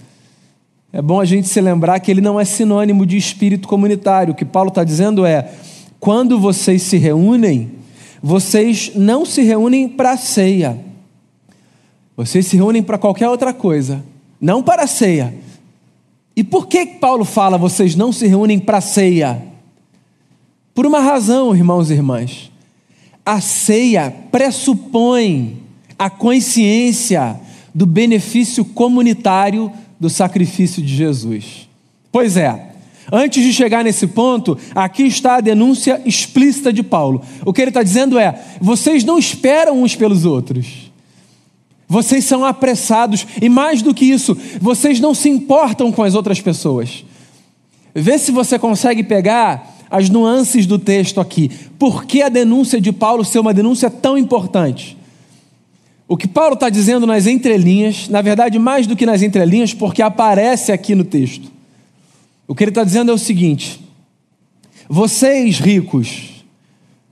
É 0.93 1.01
bom 1.01 1.21
a 1.21 1.25
gente 1.25 1.49
se 1.49 1.61
lembrar 1.61 2.01
que 2.01 2.11
ele 2.11 2.21
não 2.21 2.41
é 2.41 2.45
sinônimo 2.45 3.07
de 3.07 3.17
espírito 3.17 3.69
comunitário. 3.69 4.33
O 4.33 4.37
que 4.37 4.45
Paulo 4.45 4.69
está 4.69 4.83
dizendo 4.83 5.25
é: 5.25 5.53
quando 6.01 6.39
vocês 6.41 6.83
se 6.83 6.97
reúnem, 6.97 7.71
vocês 8.23 8.93
não 8.95 9.25
se 9.25 9.43
reúnem 9.43 9.89
para 9.89 10.17
ceia. 10.17 10.79
Vocês 12.17 12.47
se 12.47 12.57
reúnem 12.57 12.83
para 12.83 12.99
qualquer 12.99 13.29
outra 13.29 13.53
coisa, 13.53 14.03
não 14.41 14.63
para 14.63 14.83
a 14.83 14.87
ceia. 14.87 15.35
E 16.39 16.45
por 16.45 16.69
que 16.69 16.87
Paulo 16.87 17.25
fala 17.25 17.59
vocês 17.59 17.97
não 17.97 18.13
se 18.13 18.25
reúnem 18.29 18.61
para 18.61 18.81
ceia? 18.81 19.43
Por 20.73 20.87
uma 20.87 21.01
razão, 21.01 21.53
irmãos 21.53 21.91
e 21.91 21.95
irmãs. 21.95 22.53
A 23.27 23.41
ceia 23.41 24.15
pressupõe 24.31 25.57
a 25.99 26.09
consciência 26.09 27.41
do 27.75 27.85
benefício 27.85 28.65
comunitário 28.65 29.73
do 29.99 30.09
sacrifício 30.09 30.81
de 30.81 30.95
Jesus. 30.95 31.69
Pois 32.13 32.37
é, 32.37 32.69
antes 33.11 33.43
de 33.43 33.53
chegar 33.53 33.83
nesse 33.83 34.07
ponto, 34.07 34.57
aqui 34.77 35.03
está 35.03 35.39
a 35.39 35.41
denúncia 35.41 36.01
explícita 36.07 36.73
de 36.73 36.85
Paulo. 36.85 37.21
O 37.45 37.53
que 37.53 37.61
ele 37.61 37.71
está 37.71 37.83
dizendo 37.83 38.17
é: 38.17 38.41
vocês 38.61 39.03
não 39.03 39.19
esperam 39.19 39.83
uns 39.83 39.97
pelos 39.97 40.25
outros. 40.25 40.88
Vocês 41.89 42.25
são 42.25 42.45
apressados, 42.45 43.27
e 43.41 43.49
mais 43.49 43.81
do 43.81 43.95
que 43.95 44.05
isso, 44.05 44.37
vocês 44.61 45.01
não 45.01 45.15
se 45.15 45.31
importam 45.31 45.91
com 45.91 46.03
as 46.03 46.15
outras 46.15 46.39
pessoas. 46.41 47.05
Vê 47.95 48.19
se 48.19 48.31
você 48.31 48.59
consegue 48.59 49.03
pegar 49.03 49.75
as 49.91 50.11
nuances 50.11 50.67
do 50.67 50.79
texto 50.79 51.21
aqui. 51.21 51.51
Por 51.79 52.05
que 52.05 52.21
a 52.21 52.29
denúncia 52.29 52.79
de 52.79 52.93
Paulo 52.93 53.25
ser 53.25 53.39
uma 53.39 53.55
denúncia 53.55 53.89
tão 53.89 54.19
importante? 54.19 54.99
O 56.07 56.17
que 56.17 56.29
Paulo 56.29 56.55
está 56.55 56.69
dizendo 56.69 57.07
nas 57.07 57.27
entrelinhas, 57.27 58.09
na 58.09 58.21
verdade, 58.21 58.59
mais 58.59 58.87
do 58.87 58.95
que 58.95 59.07
nas 59.07 59.23
entrelinhas, 59.23 59.73
porque 59.73 60.03
aparece 60.03 60.73
aqui 60.73 60.95
no 60.95 61.05
texto. 61.05 61.51
O 62.47 62.55
que 62.55 62.65
ele 62.65 62.71
está 62.71 62.85
dizendo 62.85 63.11
é 63.11 63.15
o 63.15 63.19
seguinte: 63.19 63.81
vocês 64.89 65.59
ricos 65.59 66.45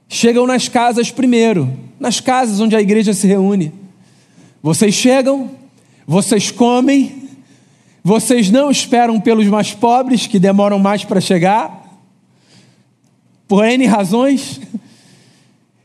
chegam 0.09 0.47
nas 0.47 0.68
casas 0.68 1.11
primeiro, 1.11 1.71
nas 1.99 2.21
casas 2.21 2.61
onde 2.61 2.76
a 2.76 2.80
igreja 2.80 3.12
se 3.12 3.26
reúne. 3.26 3.73
Vocês 4.66 4.96
chegam, 4.96 5.49
vocês 6.04 6.50
comem, 6.50 7.28
vocês 8.02 8.50
não 8.50 8.68
esperam 8.68 9.20
pelos 9.20 9.46
mais 9.46 9.73
pobres 9.73 10.26
que 10.26 10.40
demoram 10.40 10.76
mais 10.76 11.04
para 11.04 11.20
chegar 11.20 12.00
por 13.46 13.64
N 13.64 13.87
razões. 13.87 14.61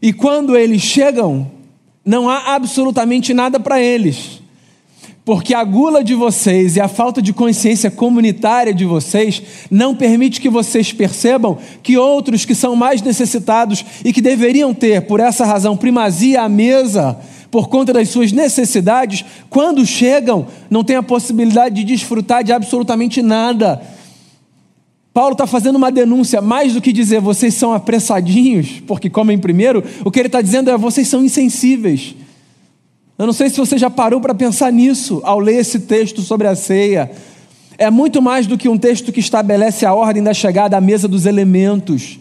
E 0.01 0.11
quando 0.11 0.57
eles 0.57 0.81
chegam, 0.81 1.51
não 2.03 2.27
há 2.27 2.55
absolutamente 2.55 3.35
nada 3.35 3.59
para 3.59 3.79
eles. 3.79 4.41
Porque 5.23 5.53
a 5.53 5.63
gula 5.63 6.03
de 6.03 6.15
vocês 6.15 6.75
e 6.75 6.81
a 6.81 6.87
falta 6.87 7.21
de 7.21 7.31
consciência 7.33 7.91
comunitária 7.91 8.73
de 8.73 8.83
vocês 8.83 9.43
não 9.69 9.95
permite 9.95 10.41
que 10.41 10.49
vocês 10.49 10.91
percebam 10.91 11.59
que 11.83 11.99
outros 11.99 12.45
que 12.45 12.55
são 12.55 12.75
mais 12.75 13.03
necessitados 13.03 13.85
e 14.03 14.11
que 14.11 14.21
deveriam 14.21 14.73
ter, 14.73 15.03
por 15.03 15.19
essa 15.19 15.45
razão, 15.45 15.77
primazia 15.77 16.41
à 16.41 16.49
mesa, 16.49 17.19
por 17.51 17.67
conta 17.67 17.91
das 17.93 18.09
suas 18.09 18.31
necessidades, 18.31 19.25
quando 19.49 19.85
chegam, 19.85 20.47
não 20.69 20.83
têm 20.83 20.95
a 20.95 21.03
possibilidade 21.03 21.75
de 21.75 21.83
desfrutar 21.83 22.43
de 22.43 22.53
absolutamente 22.53 23.21
nada 23.21 23.81
Paulo 25.13 25.33
está 25.33 25.45
fazendo 25.45 25.75
uma 25.75 25.91
denúncia, 25.91 26.41
mais 26.41 26.73
do 26.73 26.81
que 26.81 26.93
dizer 26.93 27.19
vocês 27.19 27.53
são 27.53 27.73
apressadinhos, 27.73 28.81
porque 28.87 29.09
comem 29.09 29.37
primeiro, 29.37 29.83
o 30.05 30.11
que 30.11 30.19
ele 30.19 30.27
está 30.27 30.41
dizendo 30.41 30.69
é 30.69 30.77
vocês 30.77 31.07
são 31.07 31.23
insensíveis. 31.23 32.15
Eu 33.19 33.25
não 33.25 33.33
sei 33.33 33.49
se 33.49 33.57
você 33.57 33.77
já 33.77 33.89
parou 33.89 34.21
para 34.21 34.33
pensar 34.33 34.71
nisso 34.71 35.21
ao 35.25 35.37
ler 35.37 35.59
esse 35.59 35.81
texto 35.81 36.21
sobre 36.21 36.47
a 36.47 36.55
ceia. 36.55 37.11
É 37.77 37.89
muito 37.89 38.21
mais 38.21 38.47
do 38.47 38.57
que 38.57 38.69
um 38.69 38.77
texto 38.77 39.11
que 39.11 39.19
estabelece 39.19 39.85
a 39.85 39.93
ordem 39.93 40.23
da 40.23 40.33
chegada 40.33 40.77
à 40.77 40.81
mesa 40.81 41.09
dos 41.09 41.25
elementos. 41.25 42.17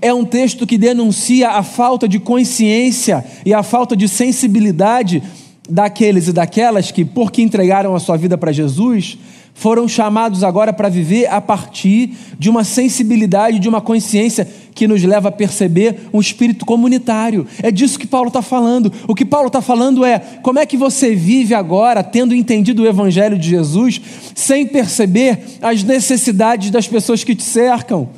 É 0.00 0.12
um 0.12 0.24
texto 0.24 0.66
que 0.66 0.76
denuncia 0.76 1.50
a 1.50 1.62
falta 1.62 2.08
de 2.08 2.18
consciência 2.18 3.24
e 3.44 3.54
a 3.54 3.62
falta 3.62 3.96
de 3.96 4.08
sensibilidade 4.08 5.22
daqueles 5.68 6.28
e 6.28 6.32
daquelas 6.32 6.90
que, 6.90 7.04
porque 7.04 7.42
entregaram 7.42 7.94
a 7.94 8.00
sua 8.00 8.16
vida 8.16 8.36
para 8.36 8.52
Jesus, 8.52 9.18
foram 9.54 9.88
chamados 9.88 10.44
agora 10.44 10.70
para 10.70 10.90
viver 10.90 11.26
a 11.26 11.40
partir 11.40 12.12
de 12.38 12.50
uma 12.50 12.62
sensibilidade, 12.62 13.58
de 13.58 13.68
uma 13.68 13.80
consciência 13.80 14.46
que 14.74 14.86
nos 14.86 15.02
leva 15.02 15.30
a 15.30 15.32
perceber 15.32 16.08
um 16.12 16.20
espírito 16.20 16.66
comunitário. 16.66 17.46
É 17.62 17.70
disso 17.70 17.98
que 17.98 18.06
Paulo 18.06 18.28
está 18.28 18.42
falando. 18.42 18.92
O 19.08 19.14
que 19.14 19.24
Paulo 19.24 19.46
está 19.46 19.62
falando 19.62 20.04
é 20.04 20.18
como 20.42 20.58
é 20.58 20.66
que 20.66 20.76
você 20.76 21.14
vive 21.14 21.54
agora, 21.54 22.04
tendo 22.04 22.34
entendido 22.34 22.82
o 22.82 22.86
Evangelho 22.86 23.38
de 23.38 23.48
Jesus, 23.48 23.98
sem 24.34 24.66
perceber 24.66 25.38
as 25.62 25.82
necessidades 25.82 26.70
das 26.70 26.86
pessoas 26.86 27.24
que 27.24 27.34
te 27.34 27.42
cercam. 27.42 28.10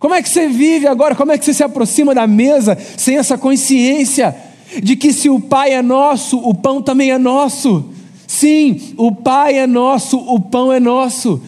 Como 0.00 0.14
é 0.14 0.22
que 0.22 0.30
você 0.30 0.48
vive 0.48 0.86
agora? 0.86 1.14
Como 1.14 1.30
é 1.30 1.36
que 1.36 1.44
você 1.44 1.52
se 1.52 1.62
aproxima 1.62 2.14
da 2.14 2.26
mesa 2.26 2.76
sem 2.96 3.18
essa 3.18 3.36
consciência 3.36 4.34
de 4.82 4.96
que 4.96 5.12
se 5.12 5.28
o 5.28 5.38
Pai 5.38 5.74
é 5.74 5.82
nosso, 5.82 6.38
o 6.38 6.54
pão 6.54 6.80
também 6.80 7.10
é 7.10 7.18
nosso? 7.18 7.84
Sim, 8.26 8.94
o 8.96 9.14
Pai 9.14 9.58
é 9.58 9.66
nosso, 9.66 10.16
o 10.16 10.40
pão 10.40 10.72
é 10.72 10.80
nosso. 10.80 11.42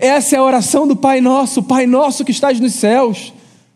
Essa 0.00 0.34
é 0.34 0.38
a 0.40 0.42
oração 0.42 0.84
do 0.84 0.96
Pai 0.96 1.20
nosso, 1.20 1.62
Pai 1.62 1.86
nosso 1.86 2.24
que 2.24 2.32
estás 2.32 2.58
nos 2.58 2.74
céus. 2.74 3.32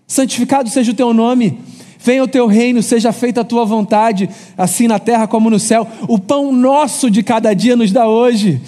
Santificado 0.08 0.68
seja 0.70 0.90
o 0.90 0.94
teu 0.94 1.14
nome. 1.14 1.60
Venha 2.00 2.24
o 2.24 2.28
teu 2.28 2.48
reino, 2.48 2.82
seja 2.82 3.12
feita 3.12 3.42
a 3.42 3.44
tua 3.44 3.64
vontade, 3.64 4.28
assim 4.58 4.88
na 4.88 4.98
terra 4.98 5.28
como 5.28 5.48
no 5.48 5.60
céu. 5.60 5.86
O 6.08 6.18
pão 6.18 6.50
nosso 6.50 7.08
de 7.08 7.22
cada 7.22 7.54
dia 7.54 7.76
nos 7.76 7.92
dá 7.92 8.08
hoje. 8.08 8.60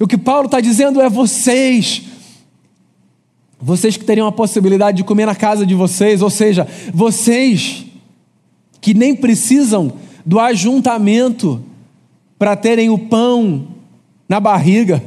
O 0.00 0.06
que 0.06 0.16
Paulo 0.16 0.46
está 0.46 0.60
dizendo 0.60 0.98
é 1.00 1.10
vocês, 1.10 2.02
vocês 3.60 3.96
que 3.96 4.04
teriam 4.04 4.26
a 4.26 4.32
possibilidade 4.32 4.98
de 4.98 5.04
comer 5.04 5.26
na 5.26 5.34
casa 5.34 5.66
de 5.66 5.74
vocês, 5.74 6.22
ou 6.22 6.30
seja, 6.30 6.66
vocês 6.92 7.84
que 8.80 8.94
nem 8.94 9.14
precisam 9.14 9.92
do 10.24 10.38
ajuntamento 10.38 11.62
para 12.38 12.54
terem 12.54 12.90
o 12.90 12.98
pão 12.98 13.68
na 14.28 14.38
barriga. 14.38 15.02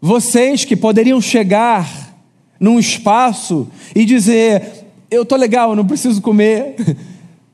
Vocês 0.00 0.64
que 0.64 0.76
poderiam 0.76 1.20
chegar 1.20 2.14
num 2.60 2.78
espaço 2.78 3.68
e 3.94 4.04
dizer: 4.04 4.86
Eu 5.10 5.22
estou 5.22 5.38
legal, 5.38 5.70
eu 5.70 5.76
não 5.76 5.86
preciso 5.86 6.20
comer. 6.20 6.74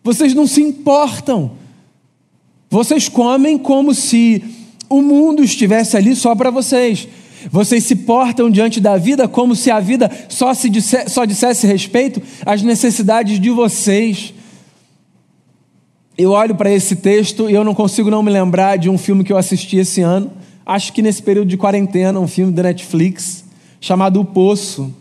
Vocês 0.02 0.32
não 0.32 0.46
se 0.46 0.62
importam. 0.62 1.52
Vocês 2.70 3.08
comem 3.08 3.58
como 3.58 3.94
se 3.94 4.42
o 4.88 5.02
mundo 5.02 5.44
estivesse 5.44 5.96
ali 5.96 6.16
só 6.16 6.34
para 6.34 6.50
vocês. 6.50 7.06
Vocês 7.50 7.84
se 7.84 7.94
portam 7.96 8.50
diante 8.50 8.80
da 8.80 8.96
vida 8.96 9.28
como 9.28 9.54
se 9.54 9.70
a 9.70 9.80
vida 9.80 10.10
só, 10.28 10.52
se 10.54 10.68
disse, 10.68 11.08
só 11.08 11.24
dissesse 11.24 11.66
respeito 11.66 12.20
às 12.44 12.62
necessidades 12.62 13.40
de 13.40 13.50
vocês. 13.50 14.34
Eu 16.16 16.32
olho 16.32 16.54
para 16.54 16.70
esse 16.70 16.96
texto 16.96 17.48
e 17.48 17.54
eu 17.54 17.62
não 17.62 17.74
consigo 17.74 18.10
não 18.10 18.22
me 18.22 18.30
lembrar 18.30 18.76
de 18.76 18.90
um 18.90 18.98
filme 18.98 19.22
que 19.22 19.32
eu 19.32 19.36
assisti 19.36 19.76
esse 19.76 20.00
ano, 20.00 20.32
acho 20.66 20.92
que 20.92 21.00
nesse 21.00 21.22
período 21.22 21.48
de 21.48 21.56
quarentena, 21.56 22.18
um 22.18 22.26
filme 22.26 22.52
da 22.52 22.64
Netflix, 22.64 23.44
chamado 23.80 24.20
O 24.20 24.24
Poço. 24.24 24.92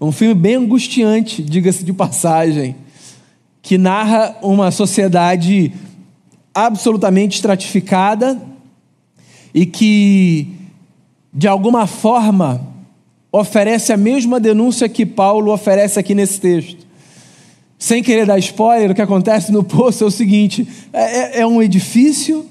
Um 0.00 0.12
filme 0.12 0.34
bem 0.34 0.56
angustiante, 0.56 1.42
diga-se 1.42 1.82
de 1.82 1.92
passagem, 1.92 2.76
que 3.62 3.76
narra 3.76 4.36
uma 4.42 4.70
sociedade 4.70 5.72
absolutamente 6.54 7.36
estratificada 7.36 8.40
e 9.52 9.66
que 9.66 10.54
de 11.36 11.46
alguma 11.46 11.86
forma, 11.86 12.66
oferece 13.30 13.92
a 13.92 13.96
mesma 13.98 14.40
denúncia 14.40 14.88
que 14.88 15.04
Paulo 15.04 15.52
oferece 15.52 16.00
aqui 16.00 16.14
nesse 16.14 16.40
texto. 16.40 16.86
Sem 17.78 18.02
querer 18.02 18.24
dar 18.24 18.38
spoiler, 18.38 18.90
o 18.90 18.94
que 18.94 19.02
acontece 19.02 19.52
no 19.52 19.62
poço 19.62 20.02
é 20.02 20.06
o 20.06 20.10
seguinte: 20.10 20.66
é, 20.94 21.02
é, 21.02 21.40
é 21.40 21.46
um 21.46 21.60
edifício, 21.60 22.46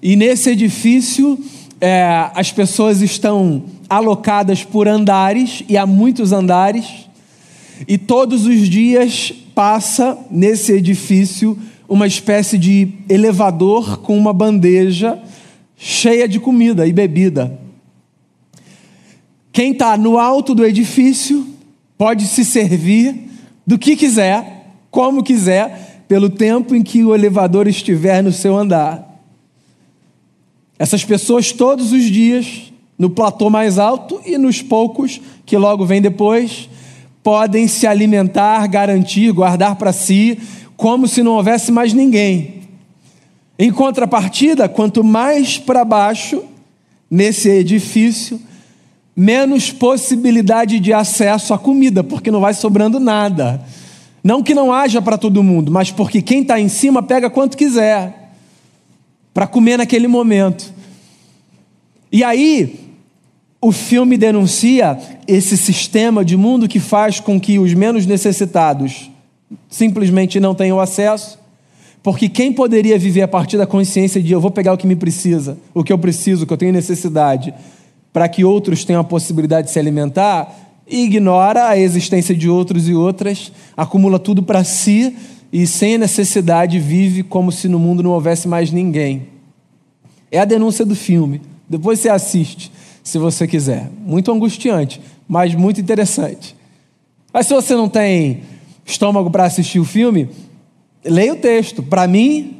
e 0.00 0.14
nesse 0.14 0.50
edifício 0.50 1.36
é, 1.80 2.30
as 2.32 2.52
pessoas 2.52 3.02
estão 3.02 3.64
alocadas 3.88 4.62
por 4.62 4.86
andares, 4.86 5.64
e 5.68 5.76
há 5.76 5.84
muitos 5.84 6.30
andares, 6.30 6.86
e 7.88 7.98
todos 7.98 8.46
os 8.46 8.68
dias 8.68 9.32
passa 9.52 10.16
nesse 10.30 10.70
edifício 10.70 11.58
uma 11.88 12.06
espécie 12.06 12.56
de 12.56 12.92
elevador 13.08 13.96
com 13.96 14.16
uma 14.16 14.32
bandeja 14.32 15.18
cheia 15.76 16.28
de 16.28 16.38
comida 16.38 16.86
e 16.86 16.92
bebida. 16.92 17.58
Quem 19.52 19.72
está 19.72 19.96
no 19.96 20.18
alto 20.18 20.54
do 20.54 20.64
edifício 20.64 21.46
pode 21.98 22.26
se 22.26 22.44
servir 22.44 23.28
do 23.66 23.78
que 23.78 23.96
quiser, 23.96 24.72
como 24.90 25.22
quiser, 25.22 26.04
pelo 26.08 26.28
tempo 26.28 26.74
em 26.74 26.82
que 26.82 27.04
o 27.04 27.14
elevador 27.14 27.68
estiver 27.68 28.22
no 28.22 28.32
seu 28.32 28.56
andar. 28.56 29.06
Essas 30.78 31.04
pessoas, 31.04 31.52
todos 31.52 31.92
os 31.92 32.04
dias, 32.04 32.72
no 32.98 33.10
platô 33.10 33.50
mais 33.50 33.78
alto 33.78 34.20
e 34.24 34.36
nos 34.38 34.62
poucos 34.62 35.20
que 35.44 35.56
logo 35.56 35.84
vem 35.84 36.00
depois, 36.00 36.68
podem 37.22 37.68
se 37.68 37.86
alimentar, 37.86 38.66
garantir, 38.66 39.32
guardar 39.32 39.76
para 39.76 39.92
si, 39.92 40.38
como 40.76 41.06
se 41.06 41.22
não 41.22 41.32
houvesse 41.32 41.70
mais 41.70 41.92
ninguém. 41.92 42.62
Em 43.58 43.70
contrapartida, 43.70 44.68
quanto 44.68 45.04
mais 45.04 45.58
para 45.58 45.84
baixo, 45.84 46.42
nesse 47.10 47.48
edifício, 47.50 48.40
menos 49.16 49.70
possibilidade 49.70 50.80
de 50.80 50.92
acesso 50.92 51.52
à 51.52 51.58
comida, 51.58 52.02
porque 52.02 52.30
não 52.30 52.40
vai 52.40 52.54
sobrando 52.54 52.98
nada. 52.98 53.62
Não 54.22 54.42
que 54.42 54.54
não 54.54 54.72
haja 54.72 55.00
para 55.00 55.18
todo 55.18 55.42
mundo, 55.42 55.72
mas 55.72 55.90
porque 55.90 56.20
quem 56.20 56.42
está 56.42 56.60
em 56.60 56.68
cima 56.68 57.02
pega 57.02 57.30
quanto 57.30 57.56
quiser 57.56 58.32
para 59.32 59.46
comer 59.46 59.78
naquele 59.78 60.06
momento. 60.06 60.72
E 62.12 62.22
aí, 62.24 62.90
o 63.60 63.72
filme 63.72 64.16
denuncia 64.16 64.98
esse 65.26 65.56
sistema 65.56 66.24
de 66.24 66.36
mundo 66.36 66.68
que 66.68 66.80
faz 66.80 67.20
com 67.20 67.38
que 67.38 67.58
os 67.58 67.74
menos 67.74 68.06
necessitados 68.06 69.10
simplesmente 69.68 70.40
não 70.40 70.54
tenham 70.54 70.80
acesso, 70.80 71.38
porque 72.02 72.28
quem 72.28 72.52
poderia 72.52 72.98
viver 72.98 73.22
a 73.22 73.28
partir 73.28 73.58
da 73.58 73.66
consciência 73.66 74.22
de 74.22 74.32
eu 74.32 74.40
vou 74.40 74.50
pegar 74.50 74.72
o 74.72 74.78
que 74.78 74.86
me 74.86 74.96
precisa, 74.96 75.58
o 75.74 75.84
que 75.84 75.92
eu 75.92 75.98
preciso, 75.98 76.44
o 76.44 76.46
que 76.46 76.52
eu 76.52 76.56
tenho 76.56 76.72
necessidade, 76.72 77.52
para 78.12 78.28
que 78.28 78.44
outros 78.44 78.84
tenham 78.84 79.00
a 79.00 79.04
possibilidade 79.04 79.68
de 79.68 79.72
se 79.72 79.78
alimentar, 79.78 80.52
ignora 80.86 81.68
a 81.68 81.78
existência 81.78 82.34
de 82.34 82.48
outros 82.48 82.88
e 82.88 82.94
outras, 82.94 83.52
acumula 83.76 84.18
tudo 84.18 84.42
para 84.42 84.64
si 84.64 85.16
e, 85.52 85.66
sem 85.66 85.96
necessidade, 85.98 86.78
vive 86.78 87.22
como 87.22 87.52
se 87.52 87.68
no 87.68 87.78
mundo 87.78 88.02
não 88.02 88.10
houvesse 88.10 88.48
mais 88.48 88.72
ninguém. 88.72 89.28
É 90.30 90.38
a 90.38 90.44
denúncia 90.44 90.84
do 90.84 90.94
filme. 90.94 91.40
Depois 91.68 92.00
você 92.00 92.08
assiste, 92.08 92.72
se 93.02 93.18
você 93.18 93.46
quiser. 93.46 93.90
Muito 94.04 94.32
angustiante, 94.32 95.00
mas 95.28 95.54
muito 95.54 95.80
interessante. 95.80 96.56
Mas 97.32 97.46
se 97.46 97.54
você 97.54 97.74
não 97.74 97.88
tem 97.88 98.42
estômago 98.84 99.30
para 99.30 99.44
assistir 99.44 99.78
o 99.78 99.84
filme, 99.84 100.28
leia 101.04 101.32
o 101.32 101.36
texto. 101.36 101.82
Para 101.82 102.06
mim, 102.08 102.59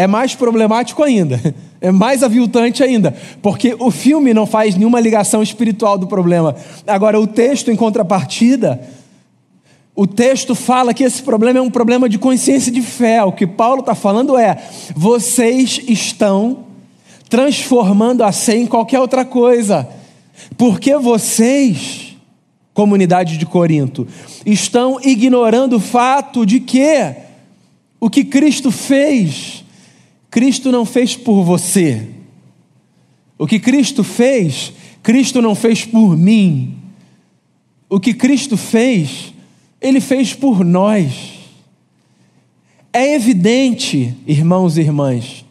é 0.00 0.06
mais 0.06 0.34
problemático 0.34 1.02
ainda. 1.02 1.40
É 1.82 1.90
mais 1.90 2.22
aviltante 2.22 2.82
ainda, 2.82 3.16
porque 3.40 3.74
o 3.78 3.90
filme 3.90 4.34
não 4.34 4.44
faz 4.44 4.76
nenhuma 4.76 5.00
ligação 5.00 5.42
espiritual 5.42 5.96
do 5.96 6.06
problema. 6.06 6.54
Agora, 6.86 7.18
o 7.18 7.26
texto, 7.26 7.70
em 7.70 7.74
contrapartida, 7.74 8.86
o 9.94 10.06
texto 10.06 10.54
fala 10.54 10.92
que 10.92 11.02
esse 11.02 11.22
problema 11.22 11.58
é 11.58 11.62
um 11.62 11.70
problema 11.70 12.06
de 12.06 12.18
consciência 12.18 12.70
de 12.70 12.82
fé. 12.82 13.24
O 13.24 13.32
que 13.32 13.46
Paulo 13.46 13.80
está 13.80 13.94
falando 13.94 14.36
é: 14.36 14.62
vocês 14.94 15.80
estão 15.88 16.66
transformando 17.30 18.24
a 18.24 18.30
ser 18.30 18.56
em 18.56 18.66
qualquer 18.66 19.00
outra 19.00 19.24
coisa, 19.24 19.88
porque 20.58 20.94
vocês, 20.98 22.14
comunidade 22.74 23.38
de 23.38 23.46
Corinto, 23.46 24.06
estão 24.44 25.00
ignorando 25.02 25.76
o 25.76 25.80
fato 25.80 26.44
de 26.44 26.60
que 26.60 27.14
o 27.98 28.10
que 28.10 28.22
Cristo 28.22 28.70
fez 28.70 29.59
Cristo 30.30 30.70
não 30.70 30.84
fez 30.84 31.16
por 31.16 31.42
você. 31.42 32.08
O 33.36 33.46
que 33.46 33.58
Cristo 33.58 34.04
fez, 34.04 34.72
Cristo 35.02 35.42
não 35.42 35.54
fez 35.54 35.84
por 35.84 36.16
mim. 36.16 36.76
O 37.88 37.98
que 37.98 38.14
Cristo 38.14 38.56
fez, 38.56 39.34
Ele 39.80 40.00
fez 40.00 40.32
por 40.32 40.64
nós. 40.64 41.40
É 42.92 43.14
evidente, 43.14 44.14
irmãos 44.26 44.76
e 44.76 44.80
irmãs, 44.80 45.44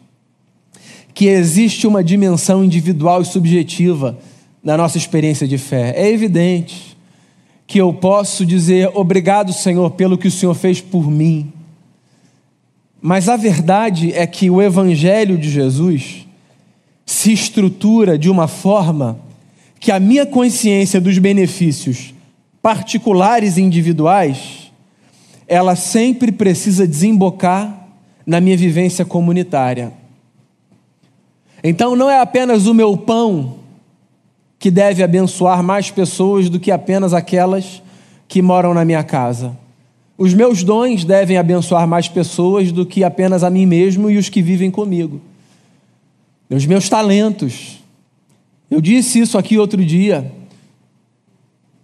que 1.12 1.26
existe 1.26 1.86
uma 1.86 2.02
dimensão 2.02 2.64
individual 2.64 3.22
e 3.22 3.26
subjetiva 3.26 4.18
na 4.62 4.76
nossa 4.76 4.98
experiência 4.98 5.46
de 5.48 5.58
fé. 5.58 5.92
É 5.96 6.08
evidente 6.10 6.96
que 7.66 7.80
eu 7.80 7.92
posso 7.92 8.44
dizer 8.46 8.90
obrigado, 8.94 9.52
Senhor, 9.52 9.90
pelo 9.92 10.18
que 10.18 10.28
o 10.28 10.30
Senhor 10.30 10.54
fez 10.54 10.80
por 10.80 11.10
mim. 11.10 11.52
Mas 13.00 13.28
a 13.28 13.36
verdade 13.36 14.12
é 14.12 14.26
que 14.26 14.50
o 14.50 14.60
Evangelho 14.60 15.38
de 15.38 15.50
Jesus 15.50 16.26
se 17.06 17.32
estrutura 17.32 18.18
de 18.18 18.30
uma 18.30 18.46
forma 18.46 19.18
que 19.78 19.90
a 19.90 19.98
minha 19.98 20.26
consciência 20.26 21.00
dos 21.00 21.18
benefícios 21.18 22.14
particulares 22.62 23.56
e 23.56 23.62
individuais, 23.62 24.70
ela 25.48 25.74
sempre 25.74 26.30
precisa 26.30 26.86
desembocar 26.86 27.88
na 28.26 28.40
minha 28.40 28.56
vivência 28.56 29.04
comunitária. 29.04 29.92
Então 31.64 31.96
não 31.96 32.10
é 32.10 32.20
apenas 32.20 32.66
o 32.66 32.74
meu 32.74 32.96
pão 32.96 33.56
que 34.58 34.70
deve 34.70 35.02
abençoar 35.02 35.62
mais 35.62 35.90
pessoas 35.90 36.50
do 36.50 36.60
que 36.60 36.70
apenas 36.70 37.14
aquelas 37.14 37.82
que 38.28 38.42
moram 38.42 38.74
na 38.74 38.84
minha 38.84 39.02
casa. 39.02 39.56
Os 40.20 40.34
meus 40.34 40.62
dons 40.62 41.02
devem 41.02 41.38
abençoar 41.38 41.88
mais 41.88 42.06
pessoas 42.06 42.70
do 42.70 42.84
que 42.84 43.02
apenas 43.02 43.42
a 43.42 43.48
mim 43.48 43.64
mesmo 43.64 44.10
e 44.10 44.18
os 44.18 44.28
que 44.28 44.42
vivem 44.42 44.70
comigo. 44.70 45.18
Os 46.50 46.66
meus 46.66 46.90
talentos. 46.90 47.78
Eu 48.70 48.82
disse 48.82 49.18
isso 49.18 49.38
aqui 49.38 49.56
outro 49.56 49.82
dia. 49.82 50.30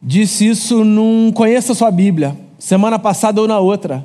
Disse 0.02 0.46
isso 0.46 0.84
num 0.84 1.32
Conheça 1.32 1.72
Sua 1.72 1.90
Bíblia, 1.90 2.36
semana 2.58 2.98
passada 2.98 3.40
ou 3.40 3.48
na 3.48 3.58
outra. 3.58 4.04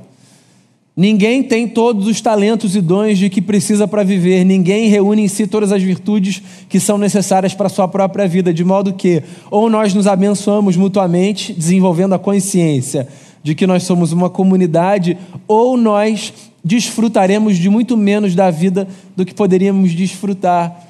Ninguém 0.96 1.44
tem 1.44 1.68
todos 1.68 2.08
os 2.08 2.22
talentos 2.22 2.74
e 2.74 2.80
dons 2.80 3.18
de 3.18 3.30
que 3.30 3.42
precisa 3.42 3.86
para 3.86 4.02
viver. 4.02 4.46
Ninguém 4.46 4.88
reúne 4.88 5.24
em 5.24 5.28
si 5.28 5.46
todas 5.46 5.74
as 5.74 5.84
virtudes 5.84 6.42
que 6.70 6.80
são 6.80 6.98
necessárias 6.98 7.54
para 7.54 7.68
a 7.68 7.70
sua 7.70 7.88
própria 7.90 8.30
vida, 8.30 8.54
de 8.54 8.64
modo 8.64 8.94
que 8.94 9.24
ou 9.50 9.70
nós 9.70 9.94
nos 9.94 10.08
abençoamos 10.08 10.78
mutuamente, 10.78 11.52
desenvolvendo 11.52 12.14
a 12.14 12.20
consciência 12.20 13.10
de 13.44 13.56
que 13.56 13.66
nós 13.66 13.84
somos 13.84 14.12
uma 14.12 14.30
comunidade, 14.30 15.18
ou 15.48 15.76
nós 15.76 16.34
desfrutaremos 16.64 17.58
de 17.58 17.70
muito 17.70 17.98
menos 17.98 18.36
da 18.36 18.52
vida 18.52 18.88
do 19.16 19.26
que 19.26 19.34
poderíamos 19.34 19.94
desfrutar. 19.94 20.88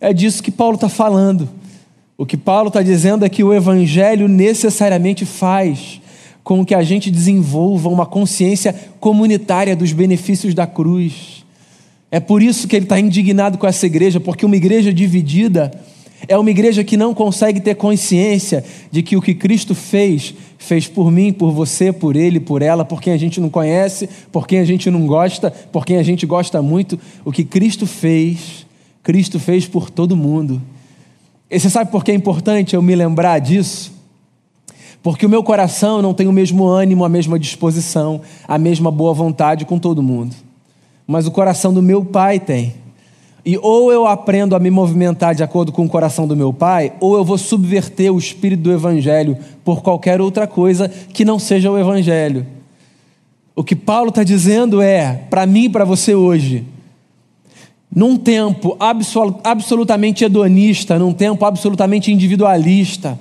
É 0.00 0.12
disso 0.12 0.42
que 0.42 0.50
Paulo 0.50 0.74
está 0.74 0.88
falando. 0.88 1.48
O 2.18 2.26
que 2.26 2.36
Paulo 2.36 2.68
está 2.68 2.82
dizendo 2.82 3.24
é 3.24 3.28
que 3.28 3.42
o 3.42 3.54
Evangelho 3.54 4.28
necessariamente 4.28 5.24
faz 5.24 6.00
com 6.44 6.64
que 6.64 6.74
a 6.74 6.82
gente 6.82 7.10
desenvolva 7.10 7.88
uma 7.88 8.04
consciência 8.04 8.74
comunitária 9.00 9.76
dos 9.76 9.92
benefícios 9.92 10.54
da 10.54 10.66
cruz. 10.66 11.44
É 12.10 12.20
por 12.20 12.42
isso 12.42 12.68
que 12.68 12.76
ele 12.76 12.84
está 12.84 12.98
indignado 12.98 13.56
com 13.56 13.66
essa 13.66 13.86
igreja, 13.86 14.20
porque 14.20 14.44
uma 14.44 14.56
igreja 14.56 14.92
dividida, 14.92 15.72
É 16.28 16.38
uma 16.38 16.50
igreja 16.50 16.84
que 16.84 16.96
não 16.96 17.12
consegue 17.14 17.60
ter 17.60 17.74
consciência 17.74 18.64
de 18.90 19.02
que 19.02 19.16
o 19.16 19.22
que 19.22 19.34
Cristo 19.34 19.74
fez, 19.74 20.34
fez 20.58 20.86
por 20.86 21.10
mim, 21.10 21.32
por 21.32 21.50
você, 21.50 21.92
por 21.92 22.14
ele, 22.14 22.38
por 22.38 22.62
ela, 22.62 22.84
por 22.84 23.00
quem 23.00 23.12
a 23.12 23.16
gente 23.16 23.40
não 23.40 23.50
conhece, 23.50 24.08
por 24.30 24.46
quem 24.46 24.58
a 24.58 24.64
gente 24.64 24.90
não 24.90 25.06
gosta, 25.06 25.50
por 25.50 25.84
quem 25.84 25.96
a 25.96 26.02
gente 26.02 26.24
gosta 26.24 26.62
muito. 26.62 26.98
O 27.24 27.32
que 27.32 27.44
Cristo 27.44 27.86
fez, 27.86 28.66
Cristo 29.02 29.40
fez 29.40 29.66
por 29.66 29.90
todo 29.90 30.16
mundo. 30.16 30.62
E 31.50 31.58
você 31.58 31.68
sabe 31.68 31.90
por 31.90 32.04
que 32.04 32.10
é 32.10 32.14
importante 32.14 32.74
eu 32.74 32.82
me 32.82 32.94
lembrar 32.94 33.38
disso? 33.38 33.92
Porque 35.02 35.26
o 35.26 35.28
meu 35.28 35.42
coração 35.42 36.00
não 36.00 36.14
tem 36.14 36.28
o 36.28 36.32
mesmo 36.32 36.64
ânimo, 36.64 37.04
a 37.04 37.08
mesma 37.08 37.38
disposição, 37.38 38.20
a 38.46 38.56
mesma 38.56 38.90
boa 38.90 39.12
vontade 39.12 39.64
com 39.64 39.78
todo 39.78 40.02
mundo. 40.02 40.34
Mas 41.06 41.26
o 41.26 41.32
coração 41.32 41.74
do 41.74 41.82
meu 41.82 42.04
pai 42.04 42.38
tem. 42.38 42.81
E 43.44 43.58
ou 43.58 43.92
eu 43.92 44.06
aprendo 44.06 44.54
a 44.54 44.60
me 44.60 44.70
movimentar 44.70 45.34
de 45.34 45.42
acordo 45.42 45.72
com 45.72 45.84
o 45.84 45.88
coração 45.88 46.28
do 46.28 46.36
meu 46.36 46.52
pai, 46.52 46.92
ou 47.00 47.16
eu 47.16 47.24
vou 47.24 47.36
subverter 47.36 48.12
o 48.12 48.18
espírito 48.18 48.62
do 48.62 48.72
evangelho 48.72 49.36
por 49.64 49.82
qualquer 49.82 50.20
outra 50.20 50.46
coisa 50.46 50.88
que 50.88 51.24
não 51.24 51.38
seja 51.38 51.70
o 51.70 51.78
evangelho. 51.78 52.46
O 53.54 53.64
que 53.64 53.74
Paulo 53.74 54.10
está 54.10 54.22
dizendo 54.22 54.80
é, 54.80 55.24
para 55.28 55.44
mim 55.44 55.64
e 55.64 55.68
para 55.68 55.84
você 55.84 56.14
hoje, 56.14 56.64
num 57.94 58.16
tempo 58.16 58.76
absol 58.80 59.34
absolutamente 59.44 60.24
hedonista, 60.24 60.98
num 60.98 61.12
tempo 61.12 61.44
absolutamente 61.44 62.10
individualista, 62.10 63.18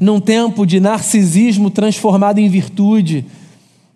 num 0.00 0.20
tempo 0.20 0.66
de 0.66 0.80
narcisismo 0.80 1.70
transformado 1.70 2.38
em 2.38 2.48
virtude, 2.48 3.24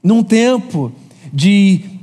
num 0.02 0.22
tempo 0.22 0.92
de 1.32 1.95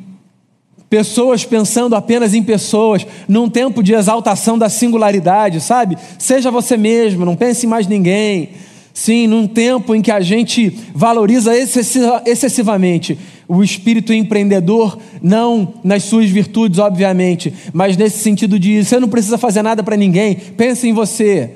pessoas 0.94 1.44
pensando 1.44 1.96
apenas 1.96 2.36
em 2.36 2.44
pessoas, 2.44 3.04
num 3.28 3.50
tempo 3.50 3.82
de 3.82 3.96
exaltação 3.96 4.60
da 4.60 4.70
singularidade, 4.70 5.60
sabe? 5.60 5.98
Seja 6.20 6.52
você 6.52 6.78
mesmo, 6.78 7.26
não 7.26 7.36
pense 7.36 7.66
em 7.66 7.70
mais 7.70 7.88
ninguém. 7.88 8.50
Sim, 8.94 9.26
num 9.26 9.48
tempo 9.48 9.96
em 9.96 10.04
que 10.04 10.12
a 10.12 10.22
gente 10.22 10.72
valoriza 10.94 11.52
excessivamente 11.58 13.18
o 13.48 13.64
espírito 13.64 14.14
empreendedor, 14.14 15.00
não 15.20 15.74
nas 15.84 16.04
suas 16.04 16.30
virtudes, 16.30 16.78
obviamente, 16.78 17.52
mas 17.74 17.98
nesse 17.98 18.20
sentido 18.20 18.60
de 18.60 18.86
você 18.86 19.00
não 19.00 19.10
precisa 19.10 19.40
fazer 19.40 19.64
nada 19.64 19.82
para 19.82 19.98
ninguém, 19.98 20.36
pense 20.36 20.88
em 20.88 20.94
você, 20.94 21.56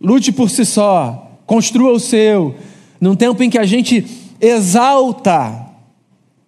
lute 0.00 0.32
por 0.32 0.48
si 0.48 0.64
só, 0.64 1.30
construa 1.44 1.92
o 1.92 2.00
seu. 2.00 2.54
Num 2.98 3.14
tempo 3.14 3.42
em 3.42 3.50
que 3.50 3.58
a 3.58 3.66
gente 3.66 4.02
exalta 4.40 5.61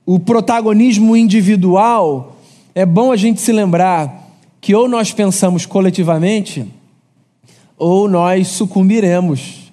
o 0.07 0.19
protagonismo 0.19 1.17
individual, 1.17 2.37
é 2.75 2.85
bom 2.85 3.11
a 3.11 3.17
gente 3.17 3.41
se 3.41 3.53
lembrar 3.53 4.29
que 4.61 4.75
ou 4.75 4.89
nós 4.89 5.13
pensamos 5.13 5.67
coletivamente, 5.67 6.67
ou 7.77 8.09
nós 8.09 8.49
sucumbiremos. 8.49 9.73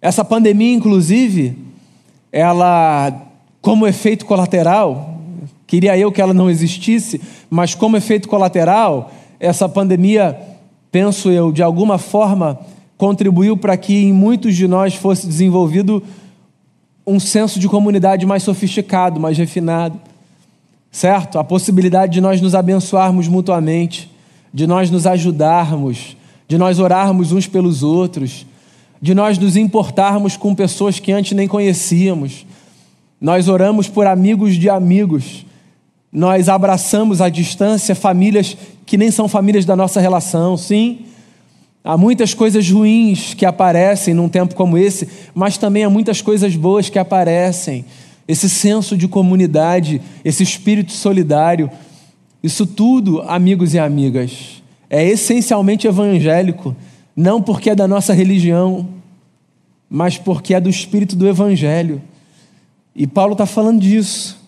Essa 0.00 0.24
pandemia, 0.24 0.74
inclusive, 0.74 1.56
ela, 2.32 3.26
como 3.60 3.86
efeito 3.86 4.24
colateral, 4.24 5.20
queria 5.66 5.96
eu 5.98 6.10
que 6.10 6.20
ela 6.20 6.34
não 6.34 6.48
existisse, 6.48 7.20
mas 7.48 7.74
como 7.74 7.96
efeito 7.96 8.28
colateral, 8.28 9.12
essa 9.38 9.68
pandemia, 9.68 10.38
penso 10.90 11.30
eu, 11.30 11.52
de 11.52 11.62
alguma 11.62 11.98
forma 11.98 12.58
contribuiu 12.96 13.56
para 13.56 13.78
que 13.78 13.94
em 13.94 14.12
muitos 14.12 14.54
de 14.54 14.68
nós 14.68 14.94
fosse 14.94 15.26
desenvolvido 15.26 16.02
um 17.10 17.18
senso 17.20 17.58
de 17.58 17.68
comunidade 17.68 18.24
mais 18.24 18.42
sofisticado, 18.42 19.18
mais 19.18 19.36
refinado, 19.36 20.00
certo? 20.90 21.38
A 21.38 21.44
possibilidade 21.44 22.12
de 22.12 22.20
nós 22.20 22.40
nos 22.40 22.54
abençoarmos 22.54 23.28
mutuamente, 23.28 24.10
de 24.52 24.66
nós 24.66 24.90
nos 24.90 25.06
ajudarmos, 25.06 26.16
de 26.46 26.56
nós 26.56 26.78
orarmos 26.78 27.32
uns 27.32 27.46
pelos 27.46 27.82
outros, 27.82 28.46
de 29.02 29.14
nós 29.14 29.38
nos 29.38 29.56
importarmos 29.56 30.36
com 30.36 30.54
pessoas 30.54 30.98
que 30.98 31.12
antes 31.12 31.32
nem 31.32 31.48
conhecíamos. 31.48 32.46
Nós 33.20 33.48
oramos 33.48 33.88
por 33.88 34.06
amigos 34.06 34.54
de 34.54 34.68
amigos. 34.68 35.44
Nós 36.12 36.48
abraçamos 36.48 37.20
à 37.20 37.28
distância 37.28 37.94
famílias 37.94 38.56
que 38.84 38.96
nem 38.96 39.10
são 39.10 39.28
famílias 39.28 39.64
da 39.64 39.76
nossa 39.76 40.00
relação, 40.00 40.56
sim. 40.56 41.06
Há 41.82 41.96
muitas 41.96 42.34
coisas 42.34 42.70
ruins 42.70 43.32
que 43.32 43.46
aparecem 43.46 44.12
num 44.12 44.28
tempo 44.28 44.54
como 44.54 44.76
esse, 44.76 45.08
mas 45.34 45.56
também 45.56 45.82
há 45.82 45.90
muitas 45.90 46.20
coisas 46.20 46.54
boas 46.54 46.90
que 46.90 46.98
aparecem. 46.98 47.86
Esse 48.28 48.50
senso 48.50 48.96
de 48.96 49.08
comunidade, 49.08 50.00
esse 50.22 50.42
espírito 50.42 50.92
solidário, 50.92 51.70
isso 52.42 52.66
tudo, 52.66 53.22
amigos 53.22 53.72
e 53.72 53.78
amigas, 53.78 54.62
é 54.90 55.04
essencialmente 55.06 55.86
evangélico, 55.86 56.76
não 57.16 57.40
porque 57.40 57.70
é 57.70 57.74
da 57.74 57.88
nossa 57.88 58.12
religião, 58.12 58.86
mas 59.88 60.18
porque 60.18 60.54
é 60.54 60.60
do 60.60 60.68
espírito 60.68 61.16
do 61.16 61.26
evangelho. 61.26 62.00
E 62.94 63.06
Paulo 63.06 63.32
está 63.32 63.46
falando 63.46 63.80
disso. 63.80 64.38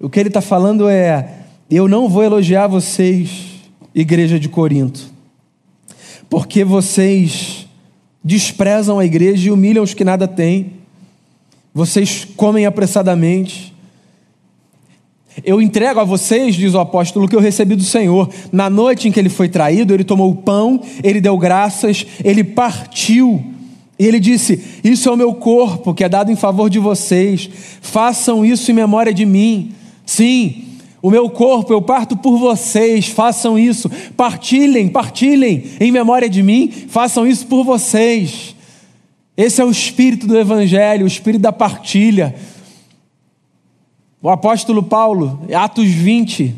O 0.00 0.08
que 0.08 0.18
ele 0.18 0.28
está 0.28 0.40
falando 0.40 0.88
é: 0.88 1.28
eu 1.70 1.86
não 1.86 2.08
vou 2.08 2.24
elogiar 2.24 2.66
vocês, 2.66 3.60
igreja 3.94 4.40
de 4.40 4.48
Corinto 4.48 5.13
porque 6.34 6.64
vocês 6.64 7.64
desprezam 8.24 8.98
a 8.98 9.04
igreja 9.04 9.46
e 9.46 9.52
humilham 9.52 9.84
os 9.84 9.94
que 9.94 10.02
nada 10.02 10.26
têm, 10.26 10.72
vocês 11.72 12.26
comem 12.36 12.66
apressadamente. 12.66 13.72
Eu 15.44 15.62
entrego 15.62 16.00
a 16.00 16.04
vocês, 16.04 16.56
diz 16.56 16.74
o 16.74 16.80
apóstolo, 16.80 17.26
o 17.26 17.28
que 17.28 17.36
eu 17.36 17.40
recebi 17.40 17.76
do 17.76 17.84
Senhor. 17.84 18.28
Na 18.50 18.68
noite 18.68 19.06
em 19.06 19.12
que 19.12 19.20
ele 19.20 19.28
foi 19.28 19.48
traído, 19.48 19.94
ele 19.94 20.02
tomou 20.02 20.28
o 20.28 20.34
pão, 20.34 20.82
ele 21.04 21.20
deu 21.20 21.38
graças, 21.38 22.04
ele 22.24 22.42
partiu. 22.42 23.40
E 23.96 24.04
ele 24.04 24.18
disse: 24.18 24.60
Isso 24.82 25.08
é 25.08 25.12
o 25.12 25.16
meu 25.16 25.34
corpo 25.34 25.94
que 25.94 26.02
é 26.02 26.08
dado 26.08 26.32
em 26.32 26.36
favor 26.36 26.68
de 26.68 26.80
vocês. 26.80 27.48
Façam 27.80 28.44
isso 28.44 28.72
em 28.72 28.74
memória 28.74 29.14
de 29.14 29.24
mim. 29.24 29.70
Sim, 30.04 30.64
o 31.04 31.10
meu 31.10 31.28
corpo 31.28 31.70
eu 31.70 31.82
parto 31.82 32.16
por 32.16 32.38
vocês, 32.38 33.08
façam 33.08 33.58
isso, 33.58 33.90
partilhem, 34.16 34.88
partilhem 34.88 35.62
em 35.78 35.92
memória 35.92 36.30
de 36.30 36.42
mim, 36.42 36.70
façam 36.88 37.26
isso 37.26 37.46
por 37.46 37.62
vocês. 37.62 38.56
Esse 39.36 39.60
é 39.60 39.64
o 39.66 39.70
espírito 39.70 40.26
do 40.26 40.34
Evangelho, 40.34 41.04
o 41.04 41.06
espírito 41.06 41.42
da 41.42 41.52
partilha. 41.52 42.34
O 44.22 44.30
apóstolo 44.30 44.82
Paulo, 44.82 45.42
Atos 45.54 45.90
20, 45.90 46.54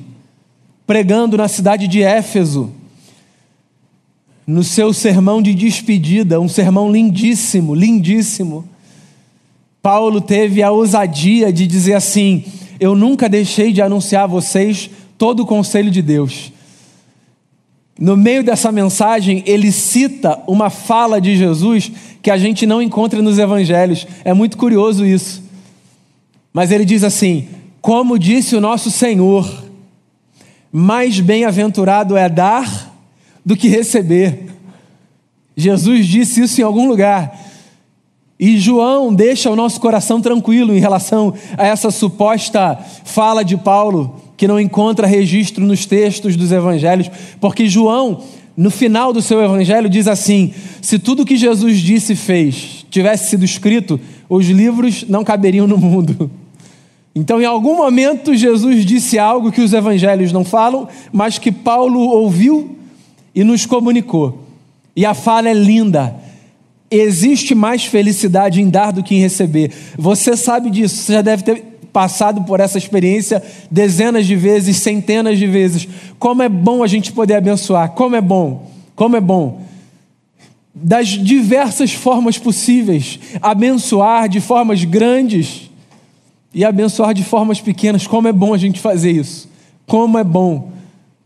pregando 0.87 1.37
na 1.37 1.49
cidade 1.49 1.89
de 1.89 2.01
Éfeso, 2.01 2.71
no 4.47 4.63
seu 4.63 4.93
sermão 4.93 5.43
de 5.43 5.55
despedida, 5.55 6.41
um 6.41 6.49
sermão 6.49 6.89
lindíssimo, 6.89 7.75
lindíssimo. 7.75 8.65
Paulo 9.83 10.21
teve 10.21 10.63
a 10.63 10.71
ousadia 10.71 11.53
de 11.53 11.67
dizer 11.67 11.95
assim: 11.95 12.45
eu 12.79 12.95
nunca 12.95 13.29
deixei 13.29 13.73
de 13.73 13.81
anunciar 13.81 14.25
a 14.25 14.29
vocês 14.29 14.91
todo 15.17 15.41
o 15.41 15.47
conselho 15.47 15.91
de 15.91 16.03
Deus. 16.03 16.53
No 17.99 18.17
meio 18.17 18.45
dessa 18.45 18.71
mensagem, 18.71 19.43
ele 19.47 19.73
cita 19.73 20.39
uma 20.47 20.69
fala 20.69 21.21
de 21.21 21.37
Jesus 21.37 21.91
que 22.23 22.31
a 22.31 22.37
gente 22.37 22.67
não 22.67 22.83
encontra 22.83 23.23
nos 23.23 23.39
evangelhos. 23.39 24.07
É 24.23 24.35
muito 24.35 24.59
curioso 24.59 25.07
isso. 25.07 25.43
Mas 26.53 26.71
ele 26.71 26.85
diz 26.85 27.03
assim: 27.03 27.49
Como 27.81 28.19
disse 28.19 28.55
o 28.55 28.61
nosso 28.61 28.91
Senhor, 28.91 29.65
mais 30.71 31.21
bem-aventurado 31.21 32.17
é 32.17 32.29
dar 32.29 32.95
do 33.45 33.57
que 33.57 33.69
receber. 33.69 34.47
Jesus 35.57 36.07
disse 36.07 36.43
isso 36.43 36.61
em 36.61 36.65
algum 36.65 36.87
lugar. 36.87 37.46
E 38.39 38.59
João 38.59 39.15
deixa 39.15 39.51
o 39.51 39.57
nosso 39.57 39.81
coração 39.81 40.21
tranquilo 40.21 40.75
em 40.75 40.81
relação 40.81 41.33
a 41.57 41.67
essa 41.67 41.91
suposta 41.91 42.79
fala 43.05 43.43
de 43.43 43.57
Paulo, 43.57 44.21
que 44.37 44.47
não 44.47 44.61
encontra 44.61 45.07
registro 45.07 45.65
nos 45.65 45.87
textos 45.87 46.37
dos 46.37 46.53
evangelhos, 46.53 47.11
porque 47.41 47.67
João, 47.67 48.23
no 48.55 48.71
final 48.71 49.11
do 49.11 49.23
seu 49.23 49.43
evangelho, 49.43 49.89
diz 49.89 50.07
assim: 50.07 50.53
se 50.83 50.99
tudo 50.99 51.25
que 51.25 51.37
Jesus 51.37 51.79
disse 51.79 52.13
e 52.13 52.17
fez 52.17 52.85
tivesse 52.91 53.31
sido 53.31 53.45
escrito, 53.45 53.99
os 54.29 54.47
livros 54.47 55.05
não 55.09 55.25
caberiam 55.25 55.67
no 55.67 55.79
mundo. 55.79 56.31
Então, 57.15 57.41
em 57.41 57.47
algum 57.47 57.77
momento, 57.77 58.35
Jesus 58.35 58.85
disse 58.85 59.19
algo 59.19 59.51
que 59.51 59.63
os 59.63 59.73
evangelhos 59.73 60.33
não 60.33 60.45
falam, 60.45 60.87
mas 61.11 61.39
que 61.39 61.51
Paulo 61.51 61.99
ouviu 61.99 62.77
e 63.35 63.43
nos 63.43 63.65
comunicou. 63.65 64.45
E 64.95 65.07
a 65.07 65.15
fala 65.15 65.49
é 65.49 65.55
linda 65.55 66.26
Existe 66.91 67.55
mais 67.55 67.85
felicidade 67.85 68.61
em 68.61 68.69
dar 68.69 68.93
do 68.93 69.03
que 69.03 69.15
em 69.15 69.21
receber. 69.21 69.73
Você 69.99 70.37
sabe 70.37 70.71
disso, 70.71 70.97
você 70.97 71.15
já 71.15 71.23
deve 71.23 71.43
ter 71.43 71.77
passado 71.93 72.43
por 72.43 72.61
essa 72.61 72.77
experiência 72.77 73.43
dezenas 73.71 74.27
de 74.27 74.37
vezes, 74.37 74.77
centenas 74.77 75.39
de 75.39 75.47
vezes. 75.47 75.89
Como 76.19 76.43
é 76.43 76.49
bom 76.49 76.83
a 76.83 76.87
gente 76.87 77.11
poder 77.11 77.37
abençoar, 77.37 77.93
como 77.93 78.15
é 78.15 78.21
bom, 78.21 78.71
como 78.95 79.17
é 79.17 79.21
bom. 79.21 79.63
Das 80.75 81.09
diversas 81.09 81.95
formas 81.95 82.37
possíveis, 82.37 83.19
abençoar 83.41 84.29
de 84.29 84.43
formas 84.43 84.85
grandes 84.85 85.71
e 86.53 86.65
abençoar 86.67 87.15
de 87.15 87.25
formas 87.25 87.63
pequenas. 87.63 88.07
Como 88.07 88.29
é 88.29 88.33
bom 88.33 88.53
a 88.53 88.59
gente 88.59 88.79
fazer 88.79 89.13
isso. 89.13 89.49
Como 89.87 90.19
é 90.19 90.25
bom. 90.25 90.73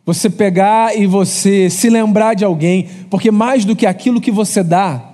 Você 0.06 0.30
pegar 0.30 0.96
e 0.96 1.04
você 1.04 1.68
se 1.68 1.90
lembrar 1.90 2.34
de 2.34 2.44
alguém, 2.44 2.88
porque 3.10 3.30
mais 3.30 3.64
do 3.64 3.74
que 3.74 3.86
aquilo 3.86 4.20
que 4.20 4.30
você 4.30 4.62
dá, 4.62 5.09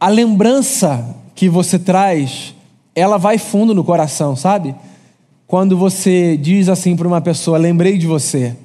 a 0.00 0.08
lembrança 0.08 1.14
que 1.34 1.46
você 1.46 1.78
traz, 1.78 2.54
ela 2.94 3.18
vai 3.18 3.36
fundo 3.36 3.74
no 3.74 3.84
coração, 3.84 4.34
sabe? 4.34 4.74
Quando 5.46 5.76
você 5.76 6.38
diz 6.38 6.70
assim 6.70 6.96
para 6.96 7.06
uma 7.06 7.20
pessoa, 7.20 7.58
lembrei 7.58 7.98
de 7.98 8.06
você. 8.06 8.56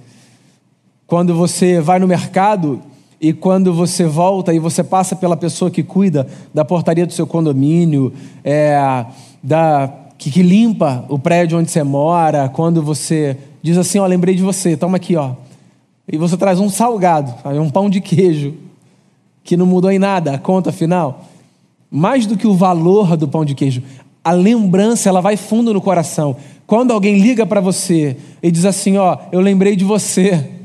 Quando 1.06 1.36
você 1.36 1.82
vai 1.82 2.00
no 2.00 2.08
mercado 2.08 2.82
e 3.20 3.34
quando 3.34 3.74
você 3.74 4.06
volta 4.06 4.54
e 4.54 4.60
você 4.60 4.84
passa 4.84 5.14
pela 5.14 5.36
pessoa 5.36 5.70
que 5.70 5.84
cuida 5.84 6.26
da 6.54 6.64
portaria 6.64 7.06
do 7.06 7.12
seu 7.12 7.28
condomínio, 7.28 8.14
é, 8.44 9.06
da, 9.44 9.92
que, 10.18 10.32
que, 10.32 10.42
limpa 10.42 11.06
o 11.10 11.20
prédio 11.20 11.60
onde 11.60 11.70
você 11.70 11.84
mora, 11.84 12.48
quando 12.48 12.82
você 12.82 13.38
diz 13.62 13.78
assim, 13.78 14.00
ó, 14.00 14.06
lembrei 14.06 14.36
de 14.36 14.44
você, 14.44 14.78
toma 14.78 14.98
aqui, 14.98 15.16
ó. 15.16 15.34
E 16.12 16.18
você 16.18 16.38
traz 16.38 16.60
um 16.60 16.70
salgado, 16.70 17.34
um 17.60 17.70
pão 17.70 17.90
de 17.90 18.00
queijo, 18.00 18.54
que 19.46 19.56
não 19.56 19.66
mudou 19.66 19.90
em 19.90 20.00
nada, 20.00 20.34
a 20.34 20.38
conta 20.38 20.74
final. 20.74 21.30
Mais 21.90 22.26
do 22.26 22.36
que 22.36 22.46
o 22.46 22.54
valor 22.54 23.16
do 23.16 23.30
pão 23.30 23.46
de 23.46 23.56
queijo, 23.56 23.82
a 24.22 24.34
lembrança, 24.34 25.08
ela 25.08 25.22
vai 25.22 25.38
fundo 25.38 25.74
no 25.74 25.80
coração. 25.80 26.36
Quando 26.68 26.92
alguém 26.92 27.20
liga 27.20 27.46
para 27.46 27.62
você 27.62 28.18
e 28.44 28.52
diz 28.52 28.66
assim, 28.66 28.98
ó, 28.98 29.18
eu 29.32 29.40
lembrei 29.40 29.78
de 29.78 29.86
você, 29.86 30.56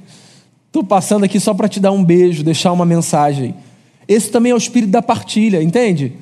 Estou 0.70 0.84
passando 0.84 1.24
aqui 1.24 1.40
só 1.40 1.52
para 1.52 1.68
te 1.68 1.80
dar 1.80 1.90
um 1.90 2.04
beijo, 2.04 2.44
deixar 2.44 2.70
uma 2.70 2.84
mensagem. 2.84 3.56
Esse 4.06 4.30
também 4.30 4.52
é 4.52 4.54
o 4.54 4.58
espírito 4.58 4.90
da 4.90 5.02
partilha, 5.02 5.60
entende? 5.60 6.12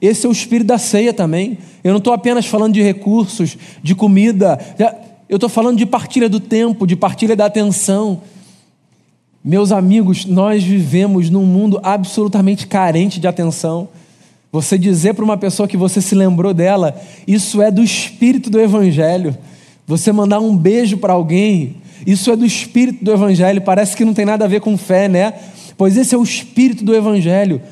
Esse 0.00 0.24
é 0.24 0.28
o 0.28 0.32
espírito 0.32 0.68
da 0.68 0.78
ceia 0.78 1.12
também. 1.12 1.58
Eu 1.84 1.90
não 1.90 1.98
estou 1.98 2.14
apenas 2.14 2.46
falando 2.46 2.72
de 2.72 2.80
recursos, 2.80 3.58
de 3.82 3.94
comida. 3.94 4.58
Eu 5.28 5.36
estou 5.36 5.50
falando 5.50 5.76
de 5.76 5.84
partilha 5.84 6.30
do 6.30 6.40
tempo, 6.40 6.86
de 6.86 6.96
partilha 6.96 7.36
da 7.36 7.44
atenção. 7.44 8.22
Meus 9.42 9.72
amigos, 9.72 10.26
nós 10.26 10.62
vivemos 10.62 11.30
num 11.30 11.46
mundo 11.46 11.80
absolutamente 11.82 12.66
carente 12.66 13.18
de 13.18 13.26
atenção. 13.26 13.88
Você 14.52 14.76
dizer 14.76 15.14
para 15.14 15.24
uma 15.24 15.38
pessoa 15.38 15.66
que 15.66 15.78
você 15.78 16.02
se 16.02 16.14
lembrou 16.14 16.52
dela, 16.52 16.94
isso 17.26 17.62
é 17.62 17.70
do 17.70 17.82
espírito 17.82 18.50
do 18.50 18.60
Evangelho. 18.60 19.34
Você 19.86 20.12
mandar 20.12 20.40
um 20.40 20.54
beijo 20.54 20.98
para 20.98 21.14
alguém, 21.14 21.76
isso 22.06 22.30
é 22.30 22.36
do 22.36 22.44
espírito 22.44 23.02
do 23.02 23.10
Evangelho, 23.12 23.62
parece 23.62 23.96
que 23.96 24.04
não 24.04 24.12
tem 24.12 24.26
nada 24.26 24.44
a 24.44 24.48
ver 24.48 24.60
com 24.60 24.76
fé, 24.76 25.08
né? 25.08 25.32
Pois 25.74 25.96
esse 25.96 26.14
é 26.14 26.18
o 26.18 26.22
espírito 26.22 26.84
do 26.84 26.94
Evangelho. 26.94 27.62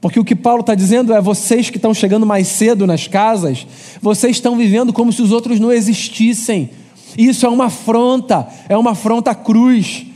Porque 0.00 0.18
o 0.18 0.24
que 0.24 0.34
Paulo 0.34 0.60
está 0.60 0.74
dizendo 0.74 1.12
é: 1.12 1.20
vocês 1.20 1.68
que 1.68 1.76
estão 1.76 1.92
chegando 1.92 2.24
mais 2.24 2.48
cedo 2.48 2.86
nas 2.86 3.06
casas, 3.06 3.66
vocês 4.00 4.36
estão 4.36 4.56
vivendo 4.56 4.94
como 4.94 5.12
se 5.12 5.20
os 5.20 5.30
outros 5.30 5.60
não 5.60 5.70
existissem. 5.70 6.70
Isso 7.18 7.44
é 7.44 7.48
uma 7.50 7.66
afronta, 7.66 8.48
é 8.66 8.78
uma 8.78 8.92
afronta 8.92 9.32
à 9.32 9.34
cruz. 9.34 10.07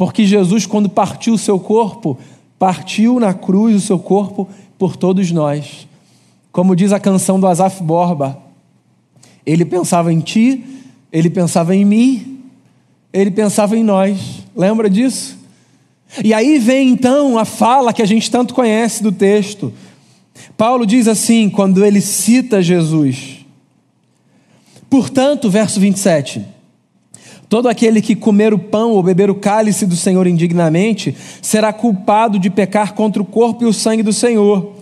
Porque 0.00 0.24
Jesus, 0.24 0.64
quando 0.64 0.88
partiu 0.88 1.34
o 1.34 1.38
seu 1.38 1.60
corpo, 1.60 2.16
partiu 2.58 3.20
na 3.20 3.34
cruz 3.34 3.76
o 3.76 3.80
seu 3.80 3.98
corpo 3.98 4.48
por 4.78 4.96
todos 4.96 5.30
nós. 5.30 5.86
Como 6.50 6.74
diz 6.74 6.90
a 6.90 6.98
canção 6.98 7.38
do 7.38 7.46
Asaf 7.46 7.82
Borba, 7.82 8.42
ele 9.44 9.62
pensava 9.62 10.10
em 10.10 10.20
ti, 10.20 10.64
ele 11.12 11.28
pensava 11.28 11.76
em 11.76 11.84
mim, 11.84 12.40
ele 13.12 13.30
pensava 13.30 13.76
em 13.76 13.84
nós. 13.84 14.42
Lembra 14.56 14.88
disso? 14.88 15.38
E 16.24 16.32
aí 16.32 16.58
vem 16.58 16.88
então 16.88 17.36
a 17.36 17.44
fala 17.44 17.92
que 17.92 18.00
a 18.00 18.06
gente 18.06 18.30
tanto 18.30 18.54
conhece 18.54 19.02
do 19.02 19.12
texto. 19.12 19.70
Paulo 20.56 20.86
diz 20.86 21.08
assim, 21.08 21.50
quando 21.50 21.84
ele 21.84 22.00
cita 22.00 22.62
Jesus. 22.62 23.44
Portanto, 24.88 25.50
verso 25.50 25.78
27. 25.78 26.59
Todo 27.50 27.68
aquele 27.68 28.00
que 28.00 28.14
comer 28.14 28.54
o 28.54 28.58
pão 28.60 28.92
ou 28.92 29.02
beber 29.02 29.28
o 29.28 29.34
cálice 29.34 29.84
do 29.84 29.96
Senhor 29.96 30.24
indignamente 30.28 31.16
será 31.42 31.72
culpado 31.72 32.38
de 32.38 32.48
pecar 32.48 32.94
contra 32.94 33.20
o 33.20 33.26
corpo 33.26 33.64
e 33.64 33.66
o 33.66 33.72
sangue 33.72 34.04
do 34.04 34.12
Senhor. 34.12 34.74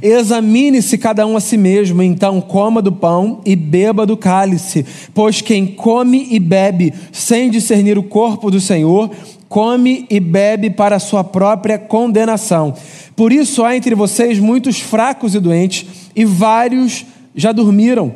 Examine-se 0.00 0.96
cada 0.96 1.26
um 1.26 1.36
a 1.36 1.40
si 1.40 1.58
mesmo, 1.58 2.02
então 2.02 2.40
coma 2.40 2.80
do 2.80 2.90
pão 2.90 3.42
e 3.44 3.54
beba 3.54 4.06
do 4.06 4.16
cálice, 4.16 4.86
pois 5.12 5.42
quem 5.42 5.66
come 5.66 6.28
e 6.30 6.38
bebe 6.38 6.94
sem 7.12 7.50
discernir 7.50 7.98
o 7.98 8.02
corpo 8.02 8.50
do 8.50 8.58
Senhor, 8.58 9.10
come 9.46 10.06
e 10.08 10.18
bebe 10.18 10.70
para 10.70 10.96
a 10.96 11.00
sua 11.00 11.22
própria 11.22 11.78
condenação. 11.78 12.72
Por 13.14 13.34
isso 13.34 13.62
há 13.62 13.76
entre 13.76 13.94
vocês 13.94 14.38
muitos 14.38 14.80
fracos 14.80 15.34
e 15.34 15.40
doentes, 15.40 15.84
e 16.16 16.24
vários 16.24 17.04
já 17.34 17.52
dormiram, 17.52 18.14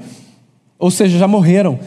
ou 0.78 0.90
seja, 0.90 1.18
já 1.18 1.28
morreram. 1.28 1.78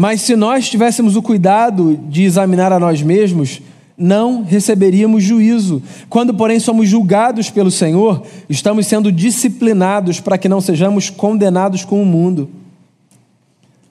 Mas 0.00 0.20
se 0.20 0.36
nós 0.36 0.70
tivéssemos 0.70 1.16
o 1.16 1.22
cuidado 1.22 1.98
de 2.08 2.22
examinar 2.22 2.72
a 2.72 2.78
nós 2.78 3.02
mesmos, 3.02 3.60
não 3.96 4.44
receberíamos 4.44 5.24
juízo. 5.24 5.82
Quando, 6.08 6.32
porém, 6.32 6.60
somos 6.60 6.88
julgados 6.88 7.50
pelo 7.50 7.68
Senhor, 7.68 8.22
estamos 8.48 8.86
sendo 8.86 9.10
disciplinados 9.10 10.20
para 10.20 10.38
que 10.38 10.48
não 10.48 10.60
sejamos 10.60 11.10
condenados 11.10 11.84
com 11.84 12.00
o 12.00 12.06
mundo. 12.06 12.48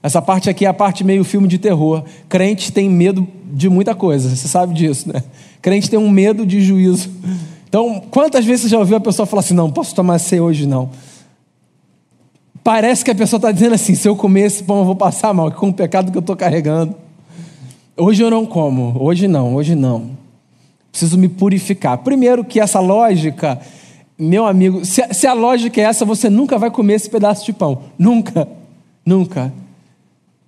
Essa 0.02 0.22
parte 0.22 0.50
aqui 0.50 0.65
é 0.65 0.70
a 0.70 0.74
parte 0.74 1.04
meio 1.04 1.26
filme 1.26 1.46
de 1.46 1.58
terror. 1.58 2.06
Crente 2.30 2.72
tem 2.72 2.89
medo 2.89 3.28
de 3.52 3.67
muita 3.67 3.93
coisa, 3.93 4.34
você 4.34 4.48
sabe 4.48 4.74
disso, 4.74 5.12
né? 5.12 5.22
Crente 5.62 5.89
tem 5.89 6.00
um 6.00 6.10
medo 6.10 6.46
de 6.46 6.62
juízo. 6.62 7.10
Então, 7.67 8.02
quantas 8.10 8.46
vezes 8.46 8.62
você 8.62 8.70
já 8.70 8.80
ouviu 8.80 8.96
a 8.96 9.02
pessoa 9.02 9.26
falar 9.26 9.41
assim: 9.41 9.54
não, 9.54 9.70
posso 9.70 9.93
tomar 9.93 10.20
ceia 10.20 10.41
hoje 10.41 10.65
não? 10.65 10.89
Parece 12.68 13.06
que 13.06 13.10
a 13.10 13.16
pessoa 13.16 13.38
está 13.38 13.50
dizendo 13.50 13.76
assim: 13.76 13.96
se 13.96 14.10
eu 14.10 14.14
comer 14.14 14.42
esse 14.42 14.62
pão, 14.62 14.80
eu 14.80 14.84
vou 14.84 14.94
passar 14.94 15.34
mal, 15.34 15.50
com 15.54 15.70
o 15.70 15.74
pecado 15.74 16.12
que 16.12 16.18
eu 16.18 16.20
estou 16.20 16.36
carregando. 16.36 16.94
Hoje 17.96 18.22
eu 18.22 18.30
não 18.30 18.46
como, 18.46 18.94
hoje 19.02 19.26
não, 19.26 19.56
hoje 19.56 19.74
não. 19.74 20.10
Preciso 20.92 21.18
me 21.18 21.30
purificar. 21.30 21.98
Primeiro, 22.00 22.44
que 22.44 22.60
essa 22.60 22.82
lógica, 22.82 23.58
meu 24.20 24.46
amigo, 24.46 24.84
se, 24.84 25.02
se 25.14 25.26
a 25.26 25.32
lógica 25.32 25.80
é 25.80 25.86
essa, 25.86 26.04
você 26.04 26.30
nunca 26.30 26.58
vai 26.58 26.70
comer 26.70 26.96
esse 26.96 27.10
pedaço 27.10 27.46
de 27.46 27.54
pão. 27.54 27.84
Nunca, 27.98 28.46
nunca. 29.06 29.54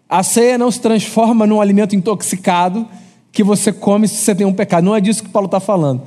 A 0.10 0.22
ceia 0.22 0.58
não 0.58 0.70
se 0.70 0.82
transforma 0.82 1.48
num 1.48 1.62
alimento 1.62 1.96
intoxicado 1.96 2.86
que 3.32 3.46
você 3.46 3.72
come 3.72 4.10
se 4.10 4.16
você 4.16 4.36
tem 4.36 4.46
um 4.46 4.52
pecado. 4.52 4.84
Não 4.84 4.94
é 4.94 5.00
disso 5.00 5.24
que 5.24 5.30
Paulo 5.30 5.46
está 5.46 5.62
falando. 5.62 6.02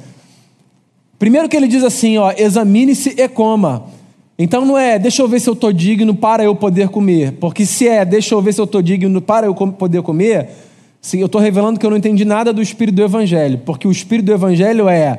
Primeiro 1.18 1.48
que 1.48 1.56
ele 1.56 1.66
diz 1.66 1.82
assim, 1.82 2.18
ó, 2.18 2.34
examine-se 2.36 3.14
e 3.16 3.28
coma. 3.30 3.84
Então 4.42 4.64
não 4.64 4.76
é, 4.76 4.98
deixa 4.98 5.22
eu 5.22 5.28
ver 5.28 5.40
se 5.40 5.48
eu 5.48 5.54
estou 5.54 5.72
digno 5.72 6.14
para 6.14 6.42
eu 6.42 6.54
poder 6.54 6.88
comer. 6.88 7.32
Porque 7.32 7.64
se 7.64 7.88
é, 7.88 8.04
deixa 8.04 8.34
eu 8.34 8.42
ver 8.42 8.52
se 8.52 8.60
eu 8.60 8.64
estou 8.64 8.82
digno 8.82 9.20
para 9.20 9.46
eu 9.46 9.54
poder 9.54 10.02
comer, 10.02 10.48
Sim, 11.02 11.18
eu 11.18 11.26
estou 11.26 11.40
revelando 11.40 11.80
que 11.80 11.84
eu 11.84 11.90
não 11.90 11.96
entendi 11.96 12.24
nada 12.24 12.52
do 12.52 12.62
espírito 12.62 12.94
do 12.94 13.02
Evangelho, 13.02 13.58
porque 13.66 13.88
o 13.88 13.90
espírito 13.90 14.26
do 14.26 14.32
Evangelho 14.32 14.88
é 14.88 15.18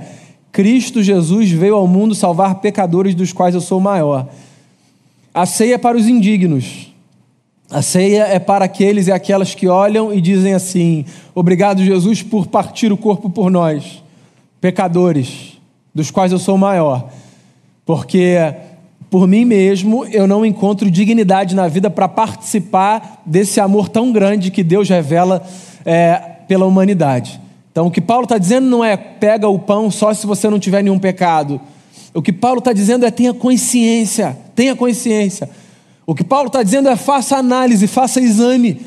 Cristo 0.49 1.03
Jesus 1.03 1.51
veio 1.51 1.75
ao 1.75 1.85
mundo 1.85 2.15
salvar 2.15 2.55
pecadores 2.61 3.13
dos 3.13 3.33
quais 3.33 3.53
eu 3.53 3.59
sou 3.59 3.81
maior. 3.81 4.29
A 5.33 5.45
ceia 5.45 5.75
é 5.75 5.77
para 5.77 5.97
os 5.97 6.07
indignos. 6.07 6.93
A 7.69 7.81
ceia 7.81 8.23
é 8.27 8.39
para 8.39 8.63
aqueles 8.63 9.07
e 9.07 9.11
aquelas 9.11 9.53
que 9.53 9.67
olham 9.67 10.13
e 10.13 10.21
dizem 10.21 10.53
assim: 10.53 11.03
Obrigado, 11.35 11.83
Jesus, 11.83 12.23
por 12.23 12.47
partir 12.47 12.93
o 12.93 12.97
corpo 12.97 13.29
por 13.29 13.51
nós, 13.51 14.01
pecadores, 14.61 15.57
dos 15.93 16.09
quais 16.09 16.31
eu 16.31 16.39
sou 16.39 16.57
maior. 16.57 17.09
Porque 17.85 18.37
por 19.13 19.27
mim 19.27 19.45
mesmo 19.45 20.05
eu 20.05 20.25
não 20.25 20.43
encontro 20.43 20.89
dignidade 20.89 21.53
na 21.53 21.67
vida 21.67 21.87
para 21.87 22.09
participar 22.09 23.21
desse 23.23 23.59
amor 23.59 23.87
tão 23.87 24.11
grande 24.11 24.49
que 24.49 24.63
Deus 24.63 24.89
revela 24.89 25.45
é, 25.85 26.15
pela 26.47 26.65
humanidade. 26.65 27.39
Então, 27.71 27.85
o 27.85 27.91
que 27.91 28.01
Paulo 28.01 28.23
está 28.23 28.39
dizendo 28.39 28.65
não 28.65 28.83
é 28.83 28.97
pega 28.97 29.47
o 29.47 29.59
pão 29.59 29.91
só 29.91 30.11
se 30.15 30.25
você 30.25 30.49
não 30.49 30.57
tiver 30.57 30.81
nenhum 30.81 30.97
pecado. 30.97 31.61
O 32.11 32.23
que 32.23 32.33
Paulo 32.33 32.57
está 32.57 32.73
dizendo 32.73 33.05
é 33.05 33.11
tenha 33.11 33.35
consciência, 33.35 34.35
tenha 34.55 34.75
consciência. 34.75 35.47
O 36.07 36.15
que 36.15 36.23
Paulo 36.23 36.47
está 36.47 36.63
dizendo 36.63 36.89
é 36.89 36.95
faça 36.95 37.37
análise, 37.37 37.85
faça 37.85 38.19
exame, 38.19 38.81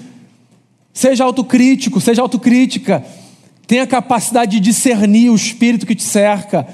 seja 0.92 1.22
autocrítico, 1.22 2.00
seja 2.00 2.20
autocrítica, 2.20 3.04
tenha 3.64 3.86
capacidade 3.86 4.58
de 4.58 4.60
discernir 4.70 5.30
o 5.30 5.36
espírito 5.36 5.86
que 5.86 5.94
te 5.94 6.02
cerca, 6.02 6.66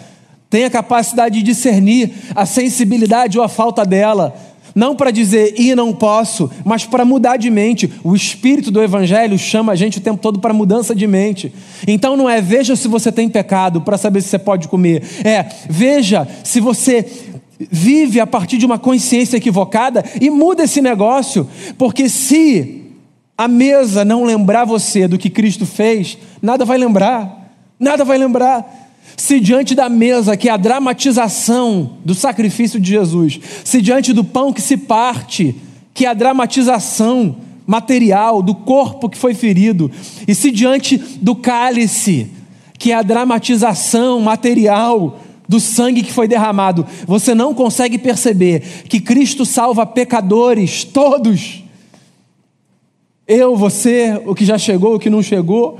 tenha 0.52 0.68
capacidade 0.68 1.36
de 1.36 1.42
discernir 1.42 2.12
a 2.34 2.44
sensibilidade 2.44 3.38
ou 3.38 3.44
a 3.44 3.48
falta 3.48 3.86
dela 3.86 4.36
não 4.74 4.94
para 4.94 5.10
dizer 5.10 5.54
e 5.58 5.74
não 5.74 5.92
posso, 5.92 6.50
mas 6.64 6.84
para 6.84 7.04
mudar 7.04 7.36
de 7.36 7.50
mente. 7.50 7.90
O 8.02 8.14
espírito 8.14 8.70
do 8.70 8.82
evangelho 8.82 9.38
chama 9.38 9.72
a 9.72 9.74
gente 9.74 9.98
o 9.98 10.00
tempo 10.00 10.18
todo 10.18 10.40
para 10.40 10.54
mudança 10.54 10.94
de 10.94 11.06
mente. 11.06 11.52
Então 11.86 12.16
não 12.16 12.28
é 12.28 12.40
veja 12.40 12.74
se 12.74 12.88
você 12.88 13.12
tem 13.12 13.28
pecado 13.28 13.82
para 13.82 13.98
saber 13.98 14.22
se 14.22 14.28
você 14.28 14.38
pode 14.38 14.68
comer. 14.68 15.02
É 15.24 15.46
veja 15.68 16.28
se 16.42 16.58
você 16.58 17.04
vive 17.70 18.18
a 18.18 18.26
partir 18.26 18.56
de 18.56 18.64
uma 18.66 18.78
consciência 18.78 19.36
equivocada 19.36 20.04
e 20.20 20.30
muda 20.30 20.64
esse 20.64 20.80
negócio, 20.80 21.46
porque 21.76 22.08
se 22.08 22.92
a 23.36 23.46
mesa 23.46 24.04
não 24.04 24.24
lembrar 24.24 24.64
você 24.64 25.06
do 25.06 25.18
que 25.18 25.30
Cristo 25.30 25.66
fez, 25.66 26.16
nada 26.40 26.64
vai 26.64 26.78
lembrar. 26.78 27.40
Nada 27.78 28.04
vai 28.04 28.16
lembrar. 28.16 28.82
Se 29.16 29.38
diante 29.38 29.74
da 29.74 29.88
mesa, 29.88 30.36
que 30.36 30.48
é 30.48 30.52
a 30.52 30.56
dramatização 30.56 31.98
do 32.04 32.14
sacrifício 32.14 32.80
de 32.80 32.90
Jesus, 32.90 33.38
se 33.64 33.80
diante 33.80 34.12
do 34.12 34.24
pão 34.24 34.52
que 34.52 34.60
se 34.60 34.76
parte, 34.76 35.54
que 35.94 36.06
é 36.06 36.08
a 36.08 36.14
dramatização 36.14 37.36
material 37.66 38.42
do 38.42 38.54
corpo 38.54 39.08
que 39.08 39.18
foi 39.18 39.34
ferido, 39.34 39.90
e 40.26 40.34
se 40.34 40.50
diante 40.50 40.96
do 40.96 41.34
cálice, 41.34 42.30
que 42.78 42.90
é 42.90 42.94
a 42.94 43.02
dramatização 43.02 44.20
material 44.20 45.20
do 45.48 45.60
sangue 45.60 46.02
que 46.02 46.12
foi 46.12 46.26
derramado, 46.26 46.86
você 47.06 47.34
não 47.34 47.54
consegue 47.54 47.98
perceber 47.98 48.60
que 48.88 49.00
Cristo 49.00 49.44
salva 49.44 49.84
pecadores, 49.84 50.84
todos. 50.84 51.62
Eu, 53.26 53.56
você, 53.56 54.20
o 54.26 54.34
que 54.34 54.44
já 54.44 54.58
chegou, 54.58 54.94
o 54.94 54.98
que 54.98 55.10
não 55.10 55.22
chegou. 55.22 55.78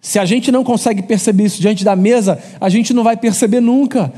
Se 0.00 0.18
a 0.18 0.24
gente 0.24 0.50
não 0.50 0.64
consegue 0.64 1.02
perceber 1.02 1.44
isso 1.44 1.60
diante 1.60 1.84
da 1.84 1.94
mesa, 1.94 2.38
a 2.60 2.68
gente 2.68 2.94
não 2.94 3.04
vai 3.04 3.16
perceber 3.16 3.60
nunca. 3.60 4.12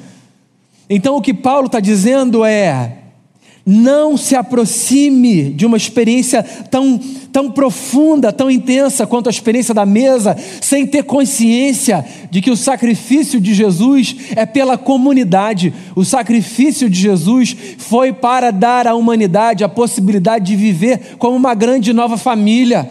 Então 0.88 1.16
o 1.16 1.22
que 1.22 1.34
Paulo 1.34 1.66
está 1.66 1.80
dizendo 1.80 2.44
é: 2.44 2.98
não 3.64 4.16
se 4.16 4.34
aproxime 4.34 5.52
de 5.52 5.64
uma 5.64 5.76
experiência 5.76 6.42
tão, 6.70 6.98
tão 7.32 7.50
profunda, 7.50 8.32
tão 8.32 8.50
intensa 8.50 9.06
quanto 9.06 9.28
a 9.28 9.30
experiência 9.30 9.72
da 9.72 9.86
mesa, 9.86 10.36
sem 10.60 10.86
ter 10.86 11.04
consciência 11.04 12.04
de 12.30 12.40
que 12.40 12.50
o 12.50 12.56
sacrifício 12.56 13.40
de 13.40 13.54
Jesus 13.54 14.16
é 14.34 14.44
pela 14.44 14.76
comunidade. 14.76 15.72
O 15.94 16.04
sacrifício 16.04 16.90
de 16.90 17.00
Jesus 17.00 17.56
foi 17.78 18.12
para 18.12 18.50
dar 18.50 18.86
à 18.86 18.94
humanidade 18.94 19.64
a 19.64 19.68
possibilidade 19.68 20.46
de 20.46 20.56
viver 20.56 21.16
como 21.18 21.36
uma 21.36 21.54
grande 21.54 21.92
nova 21.92 22.16
família. 22.16 22.88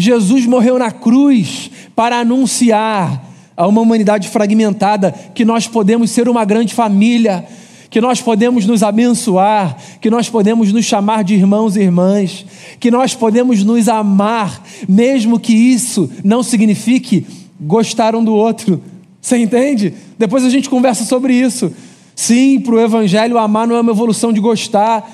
Jesus 0.00 0.46
morreu 0.46 0.78
na 0.78 0.90
cruz 0.90 1.70
para 1.94 2.20
anunciar 2.20 3.24
a 3.56 3.66
uma 3.66 3.80
humanidade 3.80 4.28
fragmentada 4.28 5.12
que 5.34 5.44
nós 5.44 5.66
podemos 5.66 6.10
ser 6.10 6.28
uma 6.28 6.44
grande 6.44 6.74
família 6.74 7.46
que 7.90 8.00
nós 8.00 8.20
podemos 8.20 8.64
nos 8.64 8.84
abençoar, 8.84 9.76
que 10.00 10.08
nós 10.08 10.30
podemos 10.30 10.72
nos 10.72 10.84
chamar 10.84 11.24
de 11.24 11.34
irmãos 11.34 11.76
e 11.76 11.80
irmãs, 11.80 12.46
que 12.78 12.88
nós 12.88 13.16
podemos 13.16 13.64
nos 13.64 13.88
amar, 13.88 14.64
mesmo 14.88 15.40
que 15.40 15.52
isso 15.52 16.08
não 16.22 16.40
signifique 16.40 17.26
gostar 17.60 18.14
um 18.14 18.22
do 18.22 18.32
outro. 18.32 18.80
Você 19.20 19.36
entende? 19.36 19.92
Depois 20.16 20.44
a 20.44 20.48
gente 20.48 20.70
conversa 20.70 21.04
sobre 21.04 21.34
isso. 21.34 21.72
Sim, 22.14 22.60
para 22.60 22.74
o 22.76 22.80
Evangelho, 22.80 23.36
amar 23.36 23.66
não 23.66 23.74
é 23.74 23.80
uma 23.80 23.90
evolução 23.90 24.32
de 24.32 24.40
gostar. 24.40 25.10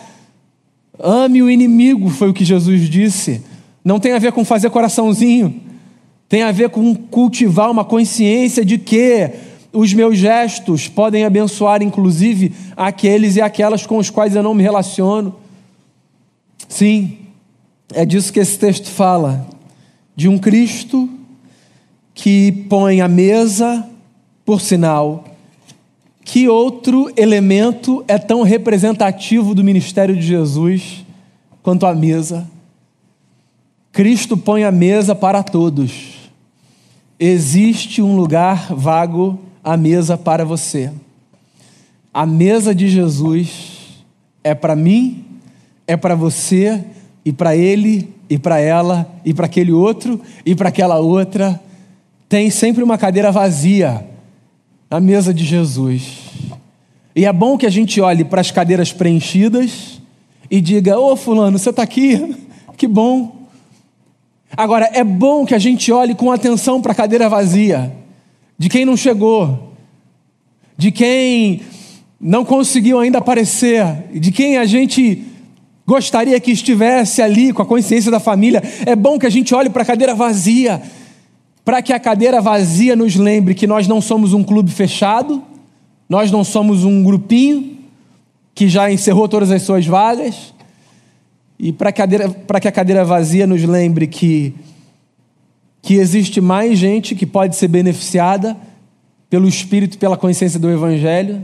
Ame 0.99 1.43
o 1.43 1.51
inimigo, 1.51 2.11
foi 2.11 2.29
o 2.29 2.35
que 2.35 2.45
Jesus 2.45 2.89
disse. 2.91 3.41
Não 3.87 4.01
tem 4.01 4.15
a 4.15 4.19
ver 4.19 4.33
com 4.33 4.45
fazer 4.45 4.69
coraçãozinho, 4.69 5.61
tem 6.29 6.43
a 6.43 6.51
ver 6.51 6.71
com 6.71 6.93
cultivar 6.93 7.71
uma 7.71 7.85
consciência 7.85 8.65
de 8.65 8.79
que 8.79 9.31
os 9.73 9.95
meus 9.95 10.19
gestos 10.19 10.89
podem 10.89 11.25
abençoar, 11.25 11.81
inclusive, 11.85 12.53
aqueles 12.77 13.37
e 13.37 13.41
aquelas 13.41 13.87
com 13.87 13.99
os 13.99 14.11
quais 14.11 14.35
eu 14.35 14.43
não 14.43 14.55
me 14.55 14.63
relaciono. 14.65 15.37
Sim, 16.69 17.19
é 17.95 18.05
disso 18.05 18.33
que 18.33 18.41
esse 18.41 18.59
texto 18.59 18.91
fala, 18.91 19.47
de 20.17 20.29
um 20.29 20.37
Cristo 20.37 21.09
que 22.13 22.67
põe 22.69 23.01
a 23.01 23.07
mesa, 23.07 23.89
por 24.45 24.61
sinal, 24.61 25.23
que 26.25 26.49
outro 26.49 27.09
elemento 27.17 28.05
é 28.09 28.19
tão 28.19 28.43
representativo 28.43 29.55
do 29.55 29.63
ministério 29.63 30.17
de 30.17 30.23
Jesus 30.23 31.07
quanto 31.63 31.87
a 31.87 31.95
mesa? 31.95 32.56
Cristo 33.97 34.37
põe 34.37 34.63
a 34.63 34.71
mesa 34.71 35.15
para 35.15 35.43
todos. 35.43 36.31
Existe 37.19 38.03
um 38.03 38.15
lugar 38.15 38.75
vago 38.75 39.41
a 39.65 39.75
mesa 39.75 40.19
para 40.19 40.45
você. 40.45 40.93
A 42.13 42.27
mesa 42.27 42.75
de 42.75 42.91
Jesus 42.91 44.05
é 44.45 44.55
para 44.55 44.77
mim, 44.77 45.25
é 45.87 45.97
para 45.97 46.15
você 46.15 46.85
e 47.25 47.33
para 47.33 47.57
ele 47.57 48.13
e 48.29 48.37
para 48.39 48.61
ela 48.61 49.11
e 49.25 49.33
para 49.33 49.47
aquele 49.47 49.73
outro 49.73 50.21
e 50.45 50.55
para 50.55 50.69
aquela 50.69 50.99
outra. 50.99 51.59
Tem 52.29 52.51
sempre 52.51 52.85
uma 52.85 52.99
cadeira 52.99 53.33
vazia 53.33 54.07
na 54.91 55.01
mesa 55.01 55.33
de 55.33 55.43
Jesus. 55.43 56.19
E 57.15 57.25
é 57.25 57.33
bom 57.33 57.57
que 57.57 57.65
a 57.65 57.71
gente 57.71 57.99
olhe 57.99 58.27
para 58.27 58.43
as 58.43 58.51
cadeiras 58.51 58.93
preenchidas 58.93 60.03
e 60.51 60.61
diga: 60.61 61.01
Ô 61.01 61.17
Fulano, 61.17 61.59
você 61.59 61.71
está 61.71 61.83
aqui? 61.83 62.37
Que 62.77 62.87
bom. 62.87 63.36
Agora, 64.55 64.91
é 64.93 65.03
bom 65.03 65.47
que 65.47 65.55
a 65.55 65.59
gente 65.59 65.91
olhe 65.91 66.15
com 66.15 66.31
atenção 66.31 66.83
para 66.83 66.93
a 66.93 66.95
cadeira 66.95 67.29
vazia 67.29 67.93
de 68.59 68.69
quem 68.69 68.85
não 68.85 68.97
chegou, 68.97 69.73
de 70.77 70.91
quem 70.91 71.63
não 72.21 72.45
conseguiu 72.45 72.99
ainda 72.99 73.19
aparecer, 73.19 73.85
de 74.15 74.31
quem 74.31 74.57
a 74.57 74.65
gente 74.65 75.25
gostaria 75.87 76.39
que 76.41 76.51
estivesse 76.51 77.23
ali 77.23 77.53
com 77.53 77.63
a 77.63 77.67
consciência 77.67 78.11
da 78.11 78.19
família. 78.19 78.63
É 78.85 78.97
bom 78.97 79.19
que 79.19 79.27
a 79.27 79.31
gente 79.31 79.55
olhe 79.55 79.71
para 79.71 79.83
a 79.83 79.87
cadeira 79.87 80.15
vazia, 80.15 80.83
para 81.65 81.83
que 81.83 81.93
a 81.93 82.01
cadeira 82.01 82.41
vazia 82.41 82.97
nos 82.97 83.15
lembre 83.17 83.55
que 83.55 83.67
nós 83.67 83.87
não 83.87 84.01
somos 84.01 84.33
um 84.33 84.43
clube 84.43 84.71
fechado, 84.71 85.43
nós 86.09 86.31
não 86.31 86.45
somos 86.45 86.85
um 86.85 87.03
grupinho 87.03 87.77
que 88.55 88.69
já 88.69 88.91
encerrou 88.91 89.29
todas 89.29 89.51
as 89.51 89.63
suas 89.63 89.85
vagas, 89.87 90.55
e 91.59 91.73
para 91.73 91.91
que, 91.93 92.03
a 92.69 92.73
cadeira 92.73 93.05
vazia 93.05 93.47
nos 93.47 93.63
lembre 93.63 94.07
que 94.07 94.55
que 95.87 95.95
existe 95.95 96.41
mais 96.41 96.77
gente 96.81 97.15
que 97.15 97.25
pode 97.25 97.55
ser 97.55 97.69
beneficiada 97.69 98.57
pelo 99.31 99.47
Espírito, 99.47 99.97
pela 99.99 100.17
consciência 100.17 100.59
do 100.59 100.69
Evangelho, 100.69 101.41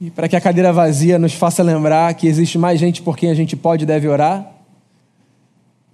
e 0.00 0.10
para 0.10 0.26
que 0.26 0.34
a 0.34 0.40
cadeira 0.40 0.72
vazia 0.72 1.18
nos 1.18 1.34
faça 1.34 1.62
lembrar 1.62 2.14
que 2.14 2.26
existe 2.26 2.56
mais 2.56 2.80
gente 2.80 3.02
por 3.02 3.18
quem 3.18 3.28
a 3.28 3.34
gente 3.34 3.54
pode 3.54 3.82
e 3.84 3.86
deve 3.86 4.08
orar, 4.08 4.50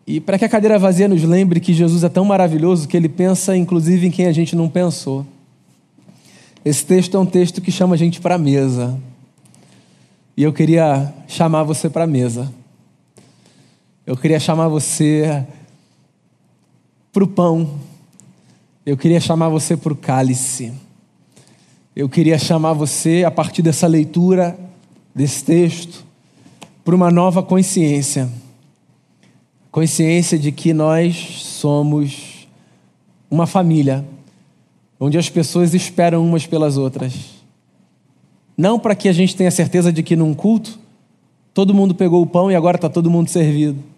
e 0.07 0.21
para 0.21 0.39
que 0.39 0.45
a 0.45 0.49
cadeira 0.49 0.79
vazia 0.79 1.09
nos 1.09 1.25
lembre 1.25 1.59
que 1.59 1.73
Jesus 1.73 2.05
é 2.05 2.09
tão 2.09 2.25
maravilhoso 2.25 2.87
que 2.87 2.97
ele 2.97 3.09
pensa 3.09 3.57
inclusive 3.57 4.07
em 4.07 4.11
quem 4.13 4.27
a 4.27 4.33
gente 4.33 4.55
não 4.55 4.69
pensou. 4.69 5.27
Esse 6.65 6.87
texto 6.87 7.17
é 7.17 7.21
um 7.21 7.27
texto 7.27 7.61
que 7.61 7.73
chama 7.73 7.95
a 7.95 7.99
gente 7.99 8.21
para 8.21 8.37
a 8.37 8.39
mesa. 8.39 8.97
E 10.37 10.43
eu 10.43 10.53
queria 10.53 11.13
chamar 11.27 11.63
você 11.63 11.91
para 11.91 12.05
a 12.05 12.07
mesa. 12.07 12.53
Eu 14.07 14.19
queria 14.19 14.39
chamar 14.39 14.69
você 14.69 15.47
para 17.11 17.25
o 17.25 17.27
pão. 17.27 17.71
Eu 18.85 18.99
queria 18.99 19.19
chamar 19.19 19.49
você 19.49 19.79
para 19.79 19.95
o 19.95 19.97
cálice. 19.97 20.75
Eu 21.97 22.07
queria 22.07 22.39
chamar 22.39 22.75
você, 22.75 23.25
a 23.25 23.31
partir 23.31 23.63
dessa 23.63 23.87
leitura, 23.87 24.59
desse 25.15 25.43
texto, 25.43 26.05
para 26.85 26.95
uma 26.95 27.11
nova 27.11 27.43
consciência. 27.43 28.29
Consciência 29.73 30.39
de 30.39 30.53
que 30.53 30.75
nós 30.75 31.17
somos 31.43 32.47
uma 33.31 33.47
família, 33.47 34.05
onde 35.01 35.17
as 35.17 35.31
pessoas 35.31 35.73
esperam 35.73 36.23
umas 36.23 36.47
pelas 36.47 36.77
outras. 36.77 37.15
Não 38.55 38.79
para 38.79 38.95
que 38.95 39.09
a 39.09 39.15
gente 39.15 39.35
tenha 39.35 39.51
certeza 39.51 39.91
de 39.91 40.03
que 40.03 40.15
num 40.15 40.35
culto 40.35 40.79
todo 41.55 41.73
mundo 41.73 41.95
pegou 41.95 42.21
o 42.21 42.27
pão 42.27 42.51
e 42.51 42.55
agora 42.55 42.77
está 42.77 42.91
todo 42.91 43.11
mundo 43.11 43.29
servido. 43.29 43.94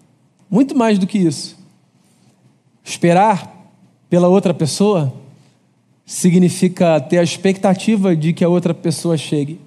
Muito 0.51 0.77
mais 0.77 0.99
do 0.99 1.07
que 1.07 1.19
isso. 1.19 1.57
Esperar 2.85 3.53
pela 4.09 4.29
outra 4.29 4.55
pessoa 4.55 5.13
significa 6.05 7.01
ter 7.01 7.19
a 7.19 7.23
expectativa 7.23 8.15
de 8.15 8.33
que 8.33 8.45
a 8.45 8.49
outra 8.49 8.73
pessoa 8.73 9.17
chegue. 9.17 9.59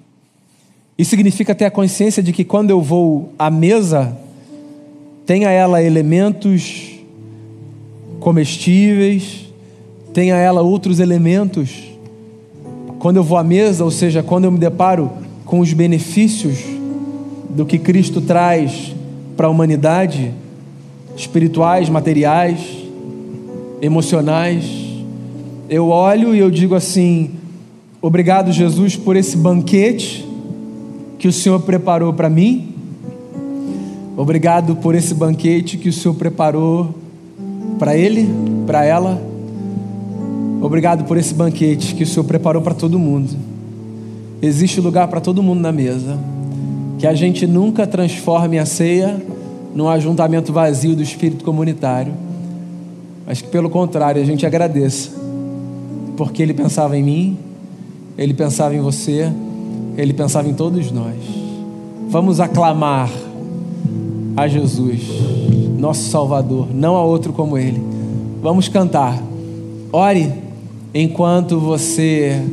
E 0.96 1.04
significa 1.04 1.54
ter 1.54 1.66
a 1.66 1.70
consciência 1.70 2.22
de 2.22 2.32
que 2.32 2.44
quando 2.44 2.70
eu 2.70 2.80
vou 2.80 3.32
à 3.38 3.50
mesa, 3.50 4.16
tenha 5.26 5.50
ela 5.50 5.82
elementos 5.82 6.90
comestíveis, 8.20 9.46
tenha 10.12 10.36
ela 10.36 10.62
outros 10.62 10.98
elementos. 10.98 11.70
Quando 12.98 13.16
eu 13.16 13.24
vou 13.24 13.38
à 13.38 13.44
mesa, 13.44 13.84
ou 13.84 13.90
seja, 13.90 14.22
quando 14.22 14.44
eu 14.44 14.50
me 14.50 14.58
deparo 14.58 15.10
com 15.44 15.60
os 15.60 15.72
benefícios 15.72 16.58
do 17.50 17.66
que 17.66 17.78
Cristo 17.78 18.20
traz 18.20 18.94
para 19.36 19.46
a 19.46 19.50
humanidade, 19.50 20.32
espirituais, 21.16 21.88
materiais, 21.88 22.60
emocionais. 23.82 24.64
Eu 25.68 25.88
olho 25.88 26.34
e 26.34 26.38
eu 26.38 26.50
digo 26.50 26.74
assim: 26.74 27.30
obrigado, 28.00 28.52
Jesus, 28.52 28.96
por 28.96 29.16
esse 29.16 29.36
banquete 29.36 30.26
que 31.18 31.28
o 31.28 31.32
Senhor 31.32 31.60
preparou 31.60 32.12
para 32.12 32.28
mim. 32.28 32.74
Obrigado 34.16 34.76
por 34.76 34.94
esse 34.94 35.14
banquete 35.14 35.78
que 35.78 35.88
o 35.88 35.92
Senhor 35.92 36.14
preparou 36.14 36.94
para 37.78 37.96
ele, 37.96 38.28
para 38.66 38.84
ela. 38.84 39.20
Obrigado 40.60 41.04
por 41.04 41.16
esse 41.16 41.32
banquete 41.32 41.94
que 41.94 42.02
o 42.02 42.06
Senhor 42.06 42.24
preparou 42.24 42.60
para 42.60 42.74
todo 42.74 42.98
mundo. 42.98 43.34
Existe 44.42 44.80
lugar 44.80 45.08
para 45.08 45.20
todo 45.20 45.42
mundo 45.42 45.60
na 45.60 45.72
mesa. 45.72 46.18
Que 46.98 47.06
a 47.06 47.14
gente 47.14 47.46
nunca 47.46 47.86
transforme 47.86 48.58
a 48.58 48.66
ceia 48.66 49.22
num 49.74 49.88
ajuntamento 49.88 50.52
vazio 50.52 50.96
do 50.96 51.02
espírito 51.02 51.44
comunitário 51.44 52.12
mas 53.30 53.40
que 53.40 53.46
pelo 53.46 53.70
contrário 53.70 54.20
a 54.20 54.24
gente 54.24 54.44
agradeça, 54.44 55.10
porque 56.16 56.42
Ele 56.42 56.52
pensava 56.52 56.98
em 56.98 57.02
mim, 57.04 57.38
Ele 58.18 58.34
pensava 58.34 58.74
em 58.74 58.80
você, 58.80 59.30
Ele 59.96 60.12
pensava 60.12 60.48
em 60.48 60.52
todos 60.52 60.90
nós. 60.90 61.14
Vamos 62.08 62.40
aclamar 62.40 63.08
a 64.36 64.48
Jesus 64.48 65.02
nosso 65.78 66.10
Salvador, 66.10 66.66
não 66.74 66.96
há 66.96 67.04
outro 67.04 67.32
como 67.32 67.56
Ele. 67.56 67.80
Vamos 68.42 68.66
cantar. 68.66 69.22
Ore 69.92 70.32
enquanto 70.92 71.60
você 71.60 72.44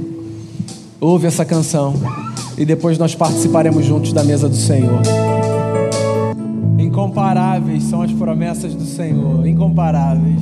ouve 1.01 1.25
essa 1.25 1.43
canção 1.43 1.95
e 2.55 2.65
depois 2.65 2.99
nós 2.99 3.15
participaremos 3.15 3.83
juntos 3.83 4.13
da 4.13 4.23
mesa 4.23 4.47
do 4.47 4.55
Senhor. 4.55 5.01
Incomparáveis 6.97 7.83
são 7.83 8.01
as 8.01 8.11
promessas 8.11 8.73
do 8.73 8.83
Senhor, 8.83 9.45
incomparáveis. 9.45 10.41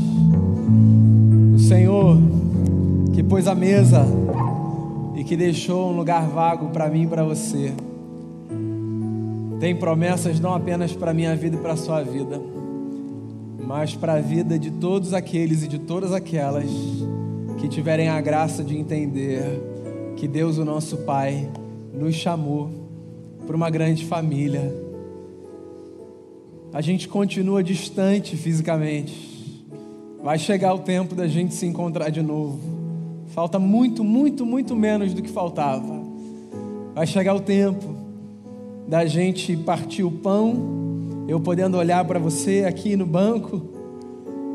O 1.54 1.60
Senhor 1.60 2.18
que 3.14 3.22
pôs 3.22 3.46
a 3.46 3.54
mesa 3.54 4.06
e 5.18 5.24
que 5.26 5.36
deixou 5.36 5.92
um 5.92 5.98
lugar 5.98 6.26
vago 6.30 6.70
para 6.70 6.88
mim 6.88 7.04
e 7.04 7.08
para 7.08 7.26
você. 7.26 7.74
Tem 9.60 9.76
promessas 9.76 10.40
não 10.40 10.54
apenas 10.54 10.94
para 10.94 11.14
minha 11.14 11.36
vida 11.36 11.58
e 11.58 11.60
para 11.60 11.76
sua 11.76 12.02
vida, 12.02 12.42
mas 13.68 13.94
para 13.94 14.14
a 14.14 14.22
vida 14.22 14.58
de 14.58 14.72
todos 14.72 15.14
aqueles 15.14 15.62
e 15.62 15.68
de 15.68 15.80
todas 15.80 16.14
aquelas 16.14 16.72
que 17.58 17.68
tiverem 17.68 18.08
a 18.08 18.22
graça 18.22 18.64
de 18.64 18.78
entender 18.78 19.44
que 20.16 20.26
Deus, 20.26 20.58
o 20.58 20.64
nosso 20.64 21.00
Pai, 21.00 21.50
nos 21.94 22.16
chamou 22.16 22.70
para 23.46 23.58
uma 23.58 23.70
grande 23.70 24.06
família. 24.06 24.85
A 26.76 26.82
gente 26.82 27.08
continua 27.08 27.64
distante 27.64 28.36
fisicamente, 28.36 29.66
vai 30.22 30.38
chegar 30.38 30.74
o 30.74 30.80
tempo 30.80 31.16
da 31.16 31.26
gente 31.26 31.56
se 31.56 31.66
encontrar 31.66 32.10
de 32.10 32.22
novo. 32.22 32.60
Falta 33.28 33.58
muito, 33.58 34.04
muito, 34.04 34.46
muito 34.46 34.76
menos 34.76 35.14
do 35.14 35.22
que 35.22 35.30
faltava. 35.30 36.02
Vai 36.94 37.08
chegar 37.08 37.34
o 37.34 37.40
tempo 37.40 37.96
da 38.90 39.06
gente 39.06 39.56
partir 39.56 40.04
o 40.04 40.12
pão, 40.12 41.24
eu 41.30 41.40
podendo 41.40 41.78
olhar 41.78 42.04
para 42.04 42.20
você 42.20 42.66
aqui 42.68 42.98
no 42.98 43.06
banco, 43.06 43.62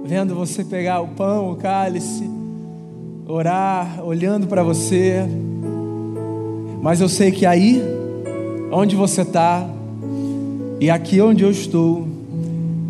vendo 0.05 0.35
você 0.35 0.63
pegar 0.63 1.01
o 1.01 1.09
pão, 1.09 1.51
o 1.51 1.57
cálice, 1.57 2.31
orar, 3.27 4.05
olhando 4.05 4.47
para 4.47 4.63
você. 4.63 5.23
Mas 6.83 7.01
eu 7.01 7.09
sei 7.09 7.31
que 7.33 7.47
aí, 7.47 7.83
onde 8.71 8.95
você 8.95 9.23
está, 9.23 9.67
e 10.79 10.91
aqui 10.91 11.19
onde 11.21 11.45
eu 11.45 11.51
estou, 11.51 12.10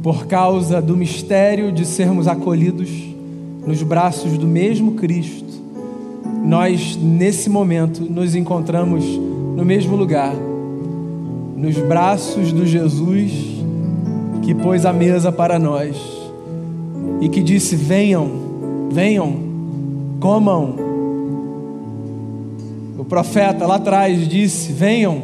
por 0.03 0.27
causa 0.27 0.81
do 0.81 0.97
mistério 0.97 1.71
de 1.71 1.85
sermos 1.85 2.27
acolhidos 2.27 2.91
nos 3.67 3.83
braços 3.83 4.39
do 4.39 4.47
mesmo 4.47 4.93
Cristo, 4.93 5.61
nós, 6.45 6.97
nesse 6.97 7.51
momento, 7.51 8.01
nos 8.03 8.35
encontramos 8.35 9.05
no 9.05 9.65
mesmo 9.65 9.95
lugar 9.97 10.35
nos 11.61 11.77
braços 11.77 12.53
do 12.53 12.65
Jesus 12.65 13.33
que 14.41 14.55
pôs 14.55 14.87
a 14.87 14.95
mesa 14.95 15.31
para 15.31 15.59
nós 15.59 15.95
e 17.21 17.29
que 17.29 17.43
disse: 17.43 17.77
Venham, 17.77 18.31
venham, 18.91 19.35
comam. 20.19 20.75
O 22.99 23.05
profeta 23.05 23.67
lá 23.67 23.75
atrás 23.75 24.27
disse: 24.27 24.73
Venham, 24.73 25.21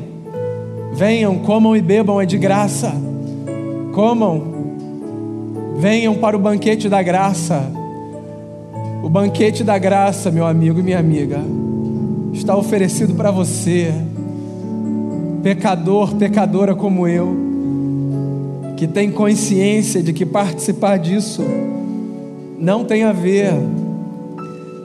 venham, 0.93 1.39
comam 1.39 1.75
e 1.75 1.81
bebam, 1.81 2.21
é 2.21 2.27
de 2.27 2.37
graça. 2.37 2.93
Comam, 3.95 4.56
venham 5.79 6.15
para 6.15 6.37
o 6.37 6.41
banquete 6.41 6.89
da 6.89 7.03
graça. 7.03 7.71
O 9.03 9.09
banquete 9.09 9.63
da 9.63 9.79
graça, 9.79 10.31
meu 10.31 10.47
amigo 10.47 10.81
e 10.81 10.83
minha 10.83 10.99
amiga, 10.99 11.41
está 12.33 12.57
oferecido 12.57 13.15
para 13.15 13.31
você 13.31 13.93
pecador, 15.43 16.17
pecadora 16.17 16.75
como 16.75 17.07
eu, 17.07 17.37
que 18.77 18.87
tem 18.87 19.11
consciência 19.11 20.03
de 20.03 20.13
que 20.13 20.27
participar 20.27 20.99
disso 20.99 21.43
não 22.59 22.85
tem 22.85 23.05
a 23.05 23.13
ver 23.13 23.53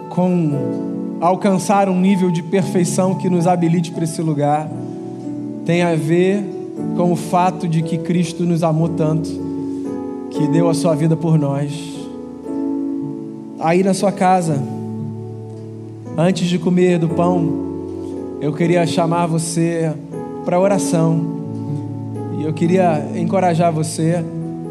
com 0.09 1.17
alcançar 1.19 1.87
um 1.89 1.99
nível 1.99 2.29
de 2.31 2.43
perfeição 2.43 3.15
que 3.15 3.29
nos 3.29 3.47
habilite 3.47 3.91
para 3.91 4.03
esse 4.03 4.21
lugar, 4.21 4.69
tem 5.65 5.81
a 5.81 5.95
ver 5.95 6.43
com 6.95 7.11
o 7.11 7.15
fato 7.15 7.67
de 7.67 7.81
que 7.81 7.97
Cristo 7.97 8.43
nos 8.43 8.63
amou 8.63 8.89
tanto, 8.89 9.50
que 10.41 10.47
deu 10.47 10.67
a 10.67 10.73
sua 10.73 10.95
vida 10.95 11.15
por 11.15 11.37
nós. 11.37 11.71
Aí 13.59 13.83
na 13.83 13.93
sua 13.93 14.11
casa, 14.11 14.59
antes 16.17 16.47
de 16.47 16.57
comer 16.57 16.97
do 16.97 17.07
pão, 17.09 17.69
eu 18.41 18.51
queria 18.51 18.83
chamar 18.87 19.27
você 19.27 19.93
para 20.43 20.59
oração. 20.59 21.41
E 22.39 22.43
eu 22.43 22.53
queria 22.53 23.07
encorajar 23.15 23.71
você 23.71 24.25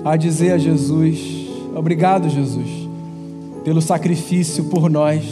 a 0.05 0.17
dizer 0.17 0.53
a 0.55 0.59
Jesus: 0.59 1.49
Obrigado, 1.77 2.29
Jesus, 2.29 2.67
pelo 3.63 3.81
sacrifício 3.81 4.65
por 4.65 4.91
nós. 4.91 5.23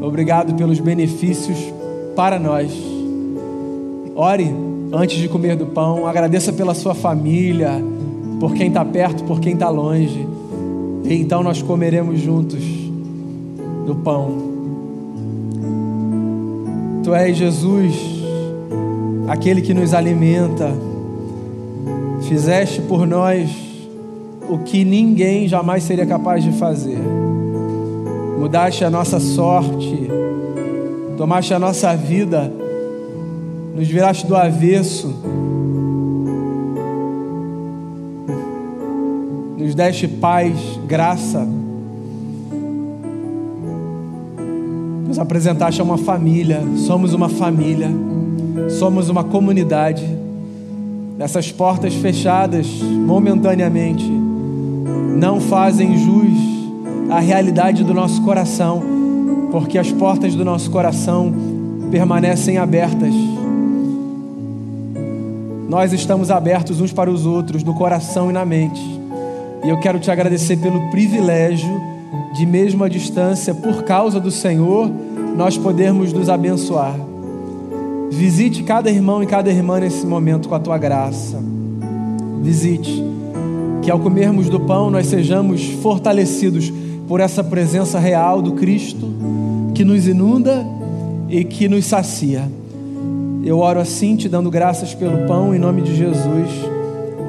Obrigado 0.00 0.54
pelos 0.54 0.78
benefícios 0.78 1.58
para 2.14 2.38
nós. 2.38 2.70
Ore 4.14 4.54
antes 4.92 5.18
de 5.18 5.28
comer 5.28 5.56
do 5.56 5.66
pão, 5.66 6.06
agradeça 6.06 6.52
pela 6.52 6.74
sua 6.74 6.94
família, 6.94 7.82
por 8.42 8.54
quem 8.54 8.66
está 8.66 8.84
perto, 8.84 9.22
por 9.22 9.38
quem 9.38 9.52
está 9.52 9.68
longe. 9.68 10.26
E 11.04 11.14
então 11.14 11.44
nós 11.44 11.62
comeremos 11.62 12.18
juntos 12.18 12.60
do 13.86 13.94
pão. 13.94 14.36
Tu 17.04 17.14
és 17.14 17.36
Jesus 17.36 17.94
aquele 19.28 19.62
que 19.62 19.72
nos 19.72 19.94
alimenta. 19.94 20.74
Fizeste 22.22 22.82
por 22.82 23.06
nós 23.06 23.48
o 24.50 24.58
que 24.58 24.84
ninguém 24.84 25.46
jamais 25.46 25.84
seria 25.84 26.04
capaz 26.04 26.42
de 26.42 26.50
fazer. 26.50 26.98
Mudaste 28.40 28.84
a 28.84 28.90
nossa 28.90 29.20
sorte, 29.20 30.08
tomaste 31.16 31.54
a 31.54 31.60
nossa 31.60 31.94
vida, 31.94 32.52
nos 33.76 33.86
viraste 33.86 34.26
do 34.26 34.34
avesso, 34.34 35.14
nos 39.62 39.74
deste 39.74 40.06
paz, 40.06 40.54
graça, 40.86 41.46
nos 45.06 45.18
apresentaste 45.18 45.80
a 45.80 45.84
uma 45.84 45.98
família, 45.98 46.62
somos 46.76 47.14
uma 47.14 47.28
família 47.28 47.90
somos 48.70 49.08
uma 49.08 49.24
comunidade. 49.24 50.04
Essas 51.18 51.52
portas 51.52 51.94
fechadas 51.94 52.66
momentaneamente 52.82 54.04
não 55.16 55.40
fazem 55.40 55.96
jus 55.96 57.10
à 57.10 57.20
realidade 57.20 57.84
do 57.84 57.94
nosso 57.94 58.22
coração, 58.22 58.82
porque 59.50 59.78
as 59.78 59.92
portas 59.92 60.34
do 60.34 60.44
nosso 60.44 60.70
coração 60.70 61.32
permanecem 61.90 62.58
abertas. 62.58 63.14
Nós 65.68 65.92
estamos 65.92 66.30
abertos 66.30 66.80
uns 66.80 66.92
para 66.92 67.10
os 67.10 67.24
outros, 67.24 67.62
no 67.62 67.74
coração 67.74 68.30
e 68.30 68.32
na 68.32 68.44
mente. 68.44 69.01
E 69.64 69.68
eu 69.68 69.78
quero 69.78 69.98
te 69.98 70.10
agradecer 70.10 70.56
pelo 70.56 70.90
privilégio 70.90 71.80
de, 72.34 72.44
mesmo 72.44 72.82
à 72.82 72.88
distância, 72.88 73.54
por 73.54 73.84
causa 73.84 74.18
do 74.18 74.30
Senhor, 74.30 74.90
nós 75.36 75.56
podermos 75.56 76.12
nos 76.12 76.28
abençoar. 76.28 76.98
Visite 78.10 78.62
cada 78.62 78.90
irmão 78.90 79.22
e 79.22 79.26
cada 79.26 79.50
irmã 79.50 79.80
nesse 79.80 80.06
momento 80.06 80.48
com 80.48 80.54
a 80.54 80.60
tua 80.60 80.76
graça. 80.78 81.42
Visite. 82.42 83.02
Que 83.82 83.90
ao 83.90 83.98
comermos 83.98 84.48
do 84.48 84.60
pão 84.60 84.90
nós 84.90 85.06
sejamos 85.06 85.64
fortalecidos 85.82 86.72
por 87.08 87.20
essa 87.20 87.42
presença 87.42 87.98
real 87.98 88.40
do 88.40 88.52
Cristo 88.52 89.12
que 89.74 89.84
nos 89.84 90.06
inunda 90.06 90.64
e 91.28 91.44
que 91.44 91.68
nos 91.68 91.86
sacia. 91.86 92.42
Eu 93.44 93.58
oro 93.58 93.80
assim, 93.80 94.14
te 94.14 94.28
dando 94.28 94.50
graças 94.50 94.94
pelo 94.94 95.26
pão, 95.26 95.54
em 95.54 95.58
nome 95.58 95.82
de 95.82 95.96
Jesus. 95.96 96.48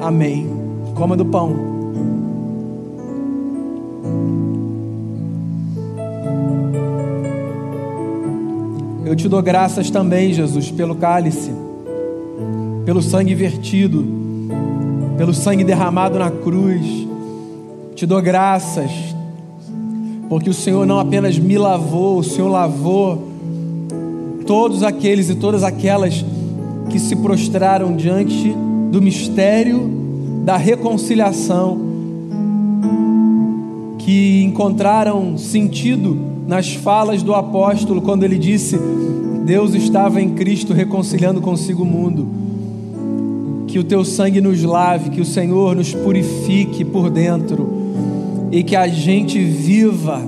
Amém. 0.00 0.46
Coma 0.94 1.16
do 1.16 1.24
pão. 1.24 1.73
Eu 9.14 9.16
te 9.16 9.28
dou 9.28 9.40
graças 9.40 9.90
também, 9.90 10.32
Jesus, 10.32 10.72
pelo 10.72 10.96
cálice, 10.96 11.52
pelo 12.84 13.00
sangue 13.00 13.32
vertido, 13.32 14.04
pelo 15.16 15.32
sangue 15.32 15.62
derramado 15.62 16.18
na 16.18 16.32
cruz. 16.32 16.84
Te 17.94 18.06
dou 18.06 18.20
graças, 18.20 18.90
porque 20.28 20.50
o 20.50 20.52
Senhor 20.52 20.84
não 20.84 20.98
apenas 20.98 21.38
me 21.38 21.56
lavou, 21.56 22.18
o 22.18 22.24
Senhor 22.24 22.48
lavou 22.48 23.28
todos 24.48 24.82
aqueles 24.82 25.30
e 25.30 25.36
todas 25.36 25.62
aquelas 25.62 26.24
que 26.90 26.98
se 26.98 27.14
prostraram 27.14 27.94
diante 27.94 28.52
do 28.90 29.00
mistério 29.00 30.42
da 30.44 30.56
reconciliação, 30.56 31.78
que 33.96 34.42
encontraram 34.42 35.38
sentido 35.38 36.33
nas 36.46 36.74
falas 36.74 37.22
do 37.22 37.34
apóstolo 37.34 38.02
quando 38.02 38.24
ele 38.24 38.38
disse: 38.38 38.78
Deus 39.44 39.74
estava 39.74 40.20
em 40.20 40.30
Cristo 40.30 40.72
reconciliando 40.72 41.40
consigo 41.40 41.82
o 41.82 41.86
mundo. 41.86 42.44
que 43.66 43.78
o 43.78 43.84
teu 43.84 44.04
sangue 44.04 44.40
nos 44.40 44.62
lave, 44.62 45.10
que 45.10 45.20
o 45.20 45.24
Senhor 45.24 45.74
nos 45.74 45.92
purifique 45.92 46.84
por 46.84 47.10
dentro 47.10 47.68
e 48.52 48.62
que 48.62 48.76
a 48.76 48.86
gente 48.86 49.42
viva 49.42 50.22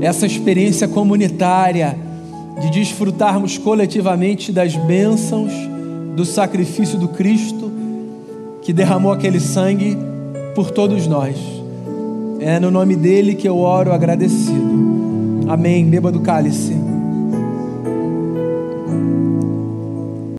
essa 0.00 0.24
experiência 0.24 0.88
comunitária 0.88 1.98
de 2.60 2.70
desfrutarmos 2.70 3.58
coletivamente 3.58 4.50
das 4.50 4.74
bênçãos 4.74 5.52
do 6.16 6.24
sacrifício 6.24 6.98
do 6.98 7.08
Cristo 7.08 7.70
que 8.62 8.72
derramou 8.72 9.12
aquele 9.12 9.38
sangue 9.38 9.96
por 10.54 10.70
todos 10.70 11.06
nós. 11.06 11.36
É 12.40 12.58
no 12.58 12.70
nome 12.70 12.96
dele 12.96 13.34
que 13.34 13.48
eu 13.48 13.58
oro 13.58 13.92
agradecido. 13.92 14.67
Amém. 15.48 15.84
Beba 15.86 16.12
do 16.12 16.20
cálice. 16.20 16.77